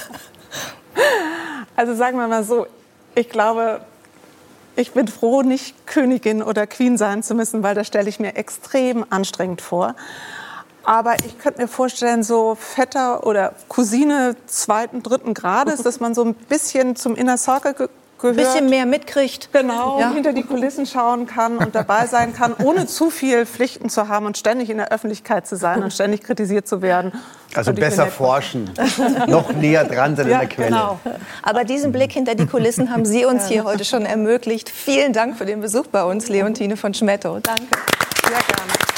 Also 1.77 1.95
sagen 1.95 2.19
wir 2.19 2.29
mal 2.29 2.45
so, 2.45 2.67
ich 3.17 3.29
glaube, 3.29 3.81
ich 4.77 4.93
bin 4.93 5.09
froh, 5.09 5.43
nicht 5.43 5.87
Königin 5.87 6.43
oder 6.43 6.67
Queen 6.67 6.97
sein 6.97 7.23
zu 7.23 7.35
müssen, 7.35 7.63
weil 7.63 7.75
das 7.75 7.87
stelle 7.87 8.09
ich 8.09 8.21
mir 8.21 8.37
extrem 8.37 9.05
anstrengend 9.11 9.61
vor. 9.61 9.95
Aber 10.83 11.15
ich 11.25 11.39
könnte 11.39 11.63
mir 11.63 11.69
vorstellen, 11.69 12.23
so 12.23 12.57
Vetter 12.57 13.27
oder 13.27 13.55
Cousine 13.69 14.37
zweiten, 14.47 15.03
dritten 15.03 15.33
Grades, 15.33 15.83
dass 15.83 15.99
man 15.99 16.15
so 16.15 16.25
ein 16.25 16.35
bisschen 16.35 16.95
zum 16.95 17.15
Inner 17.15 17.39
Circle 17.39 17.75
gehört. 17.75 17.91
Ein 18.23 18.37
bisschen 18.37 18.71
mehr 18.71 18.87
mitkriegt. 18.87 19.51
Genau, 19.53 20.01
ja. 20.01 20.11
hinter 20.13 20.33
die 20.33 20.43
Kulissen 20.43 20.87
schauen 20.87 21.27
kann 21.27 21.59
und 21.59 21.75
dabei 21.75 22.07
sein 22.07 22.35
kann, 22.35 22.55
ohne 22.63 22.87
zu 22.87 23.11
viel 23.11 23.45
Pflichten 23.45 23.91
zu 23.91 24.09
haben 24.09 24.27
und 24.27 24.39
ständig 24.39 24.71
in 24.71 24.79
der 24.79 24.93
Öffentlichkeit 24.93 25.47
zu 25.47 25.57
sein 25.57 25.83
und 25.83 25.93
ständig 25.93 26.23
kritisiert 26.23 26.67
zu 26.67 26.81
werden. 26.81 27.13
Also 27.55 27.73
besser 27.73 28.07
forschen, 28.07 28.71
noch 29.29 29.53
näher 29.53 29.85
dran 29.85 30.17
sein 30.17 30.29
ja, 30.29 30.35
an 30.35 30.41
der 30.41 30.49
Quelle. 30.49 30.69
Genau. 30.69 31.01
Aber 31.43 31.65
diesen 31.65 31.93
Blick 31.93 32.13
hinter 32.13 32.35
die 32.35 32.47
Kulissen 32.47 32.91
haben 32.91 33.05
Sie 33.05 33.25
uns 33.25 33.49
hier 33.49 33.65
heute 33.65 33.85
schon 33.85 34.07
ermöglicht. 34.07 34.71
Vielen 34.71 35.13
Dank 35.13 35.37
für 35.37 35.47
den 35.47 35.61
Besuch 35.61 35.87
bei 35.87 36.05
uns, 36.05 36.29
Leontine 36.29 36.77
von 36.77 36.95
Schmetto. 36.95 37.39
Danke. 37.41 37.63
Sehr 38.23 38.31
gerne. 38.31 38.94